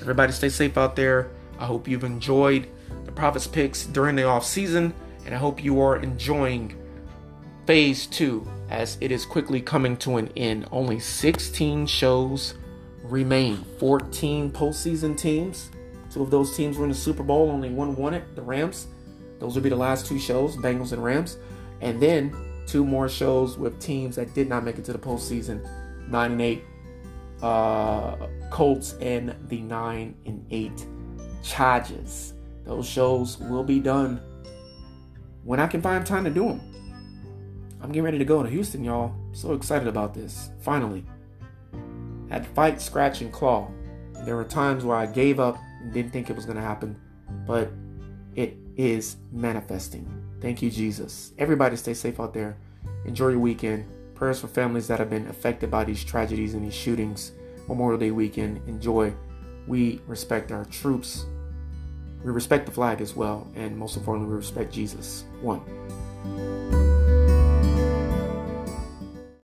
Everybody 0.00 0.32
stay 0.32 0.48
safe 0.48 0.78
out 0.78 0.96
there. 0.96 1.30
I 1.58 1.66
hope 1.66 1.86
you've 1.86 2.04
enjoyed 2.04 2.66
the 3.04 3.12
Prophets 3.12 3.46
picks 3.46 3.84
during 3.84 4.16
the 4.16 4.24
off 4.24 4.46
season, 4.46 4.94
and 5.26 5.34
I 5.34 5.38
hope 5.38 5.62
you 5.62 5.80
are 5.82 5.98
enjoying 5.98 6.74
phase 7.66 8.06
two 8.06 8.50
as 8.70 8.96
it 9.00 9.10
is 9.10 9.26
quickly 9.26 9.60
coming 9.60 9.96
to 9.98 10.16
an 10.16 10.30
end. 10.36 10.66
Only 10.70 11.00
16 11.00 11.86
shows 11.86 12.54
remain. 13.02 13.64
14 13.78 14.50
postseason 14.52 15.18
teams. 15.18 15.70
Two 16.10 16.22
of 16.22 16.30
those 16.30 16.56
teams 16.56 16.78
were 16.78 16.84
in 16.84 16.90
the 16.90 16.96
Super 16.96 17.22
Bowl. 17.22 17.50
Only 17.50 17.70
one 17.70 17.96
won 17.96 18.14
it, 18.14 18.34
the 18.34 18.42
Rams. 18.42 18.86
Those 19.38 19.54
will 19.54 19.62
be 19.62 19.68
the 19.68 19.76
last 19.76 20.06
two 20.06 20.18
shows, 20.18 20.56
Bengals 20.56 20.92
and 20.92 21.02
Rams. 21.02 21.36
And 21.80 22.00
then 22.00 22.34
two 22.66 22.84
more 22.84 23.08
shows 23.08 23.58
with 23.58 23.80
teams 23.80 24.16
that 24.16 24.34
did 24.34 24.48
not 24.48 24.64
make 24.64 24.78
it 24.78 24.84
to 24.84 24.92
the 24.92 24.98
postseason. 24.98 25.66
9 26.08 26.32
and 26.32 26.40
8 26.40 26.64
uh, 27.42 28.16
Colts 28.50 28.94
and 29.00 29.34
the 29.48 29.60
9 29.60 30.14
and 30.26 30.46
8 30.50 30.86
Chargers. 31.42 32.34
Those 32.64 32.86
shows 32.86 33.38
will 33.38 33.64
be 33.64 33.80
done 33.80 34.20
when 35.44 35.58
I 35.58 35.66
can 35.66 35.80
find 35.80 36.04
time 36.04 36.24
to 36.24 36.30
do 36.30 36.44
them. 36.48 36.69
I'm 37.82 37.88
getting 37.88 38.02
ready 38.02 38.18
to 38.18 38.24
go 38.24 38.42
to 38.42 38.48
Houston, 38.48 38.84
y'all. 38.84 39.14
So 39.32 39.54
excited 39.54 39.88
about 39.88 40.14
this. 40.14 40.50
Finally. 40.60 41.04
Had 42.28 42.44
to 42.44 42.50
fight, 42.50 42.80
scratch, 42.80 43.22
and 43.22 43.32
claw. 43.32 43.70
There 44.24 44.36
were 44.36 44.44
times 44.44 44.84
where 44.84 44.96
I 44.96 45.06
gave 45.06 45.40
up 45.40 45.58
and 45.80 45.92
didn't 45.92 46.12
think 46.12 46.30
it 46.30 46.36
was 46.36 46.44
going 46.44 46.56
to 46.56 46.62
happen, 46.62 47.00
but 47.46 47.72
it 48.36 48.56
is 48.76 49.16
manifesting. 49.32 50.06
Thank 50.40 50.62
you, 50.62 50.70
Jesus. 50.70 51.32
Everybody 51.38 51.76
stay 51.76 51.94
safe 51.94 52.20
out 52.20 52.34
there. 52.34 52.56
Enjoy 53.04 53.28
your 53.28 53.40
weekend. 53.40 53.86
Prayers 54.14 54.40
for 54.40 54.48
families 54.48 54.86
that 54.88 54.98
have 54.98 55.10
been 55.10 55.26
affected 55.28 55.70
by 55.70 55.84
these 55.84 56.04
tragedies 56.04 56.54
and 56.54 56.64
these 56.64 56.74
shootings. 56.74 57.32
Memorial 57.66 57.98
Day 57.98 58.10
weekend. 58.10 58.60
Enjoy. 58.68 59.12
We 59.66 60.00
respect 60.06 60.52
our 60.52 60.66
troops. 60.66 61.24
We 62.22 62.30
respect 62.30 62.66
the 62.66 62.72
flag 62.72 63.00
as 63.00 63.16
well. 63.16 63.48
And 63.54 63.76
most 63.76 63.96
importantly, 63.96 64.30
we 64.30 64.36
respect 64.36 64.72
Jesus. 64.72 65.24
One. 65.40 66.89